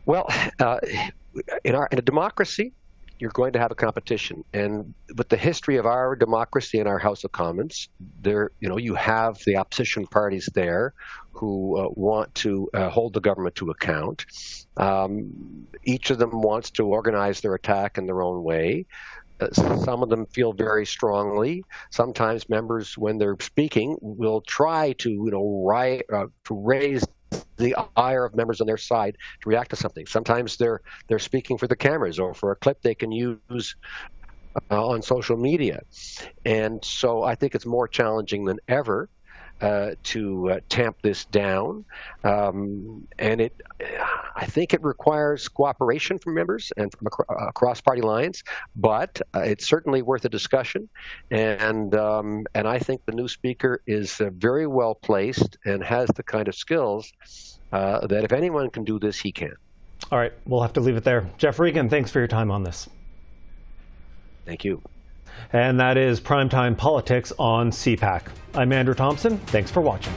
Well, 0.07 0.29
uh, 0.59 0.79
in, 1.65 1.75
our, 1.75 1.89
in 1.91 1.99
a 1.99 2.03
democracy, 2.03 2.73
you're 3.19 3.31
going 3.31 3.53
to 3.53 3.59
have 3.59 3.71
a 3.71 3.75
competition. 3.75 4.45
And 4.53 4.95
with 5.17 5.29
the 5.29 5.37
history 5.37 5.77
of 5.77 5.87
our 5.87 6.17
democracy 6.17 6.79
in 6.79 6.87
our 6.87 6.99
House 6.99 7.25
of 7.25 7.33
Commons, 7.33 7.89
there, 8.21 8.51
you 8.61 8.69
know, 8.69 8.77
you 8.77 8.95
have 8.95 9.39
the 9.47 9.57
opposition 9.57 10.07
parties 10.07 10.49
there 10.55 10.95
who 11.33 11.79
uh, 11.79 11.89
want 11.91 12.35
to 12.37 12.69
uh, 12.75 12.89
hold 12.89 13.13
the 13.13 13.21
government 13.21 13.55
to 13.57 13.71
account. 13.71 14.25
Um, 14.77 15.67
each 15.85 16.11
of 16.11 16.19
them 16.19 16.43
wants 16.43 16.71
to 16.73 16.87
organize 16.87 17.41
their 17.41 17.55
attack 17.55 17.99
in 17.99 18.07
their 18.07 18.23
own 18.23 18.43
way. 18.43 18.87
Uh, 19.41 19.51
some 19.53 20.03
of 20.03 20.09
them 20.09 20.27
feel 20.27 20.53
very 20.53 20.87
strongly. 20.87 21.65
Sometimes 21.91 22.49
members, 22.49 22.97
when 22.97 23.19
they're 23.19 23.37
speaking, 23.41 23.97
will 24.01 24.41
try 24.43 24.93
to, 24.99 25.11
you 25.11 25.31
know, 25.31 25.65
riot, 25.67 26.07
uh, 26.13 26.27
to 26.45 26.55
raise 26.55 27.05
the 27.57 27.77
ire 27.97 28.25
of 28.25 28.35
members 28.35 28.61
on 28.61 28.67
their 28.67 28.77
side 28.77 29.17
to 29.43 29.49
react 29.49 29.71
to 29.71 29.77
something. 29.77 30.07
Sometimes 30.07 30.57
they're 30.57 30.81
they're 31.09 31.19
speaking 31.19 31.59
for 31.59 31.67
the 31.67 31.77
cameras 31.77 32.19
or 32.19 32.35
for 32.35 32.53
a 32.53 32.57
clip 32.57 32.81
they 32.83 32.95
can 32.95 33.13
use 33.13 33.77
uh, 34.71 34.87
on 34.87 35.03
social 35.03 35.37
media, 35.37 35.81
and 36.45 36.85
so 36.85 37.23
I 37.23 37.35
think 37.35 37.55
it's 37.55 37.67
more 37.67 37.89
challenging 37.89 38.45
than 38.45 38.59
ever 38.69 39.09
uh, 39.61 39.91
to 40.03 40.51
uh, 40.51 40.61
tamp 40.69 40.97
this 41.03 41.25
down. 41.27 41.85
Um, 42.23 43.07
and 43.19 43.41
it, 43.41 43.53
I 44.37 44.47
think 44.47 44.75
it 44.75 44.83
requires 44.83 45.49
cooperation 45.49 46.19
from 46.19 46.35
members 46.35 46.73
and 46.77 46.93
from 46.93 47.09
across 47.49 47.81
party 47.81 48.03
lines, 48.03 48.43
but 48.77 49.21
uh, 49.35 49.41
it's 49.41 49.67
certainly 49.69 50.03
worth 50.03 50.25
a 50.25 50.29
discussion. 50.29 50.89
And, 51.31 51.95
um, 51.95 52.47
and 52.55 52.67
I 52.67 52.79
think 52.79 53.05
the 53.07 53.13
new 53.13 53.29
speaker 53.29 53.81
is 53.87 54.21
uh, 54.21 54.31
very 54.35 54.67
well 54.67 54.95
placed 54.95 55.57
and 55.65 55.83
has 55.85 56.09
the 56.17 56.23
kind 56.23 56.49
of 56.49 56.55
skills 56.55 57.13
uh, 57.73 58.07
that 58.07 58.25
if 58.25 58.33
anyone 58.33 58.71
can 58.71 58.85
do 58.85 58.99
this, 58.99 59.19
he 59.19 59.33
can. 59.33 59.55
All 60.11 60.19
right, 60.19 60.33
we'll 60.47 60.63
have 60.63 60.73
to 60.75 60.81
leave 60.81 60.97
it 60.97 61.05
there. 61.05 61.31
Geoff 61.39 61.59
Regan, 61.59 61.89
thanks 61.89 62.11
for 62.11 62.19
your 62.19 62.29
time 62.29 62.51
on 62.51 62.63
this. 62.63 62.89
Thank 64.45 64.65
you. 64.65 64.83
And 65.53 65.81
that 65.81 65.97
is 65.97 66.21
Primetime 66.21 66.77
Politics 66.77 67.33
on 67.39 67.71
CPAC. 67.71 68.27
I'm 68.55 68.73
Andrew 68.73 68.95
Thompson. 68.95 69.39
Thanks 69.39 69.71
for 69.71 69.81
watching. 69.81 70.13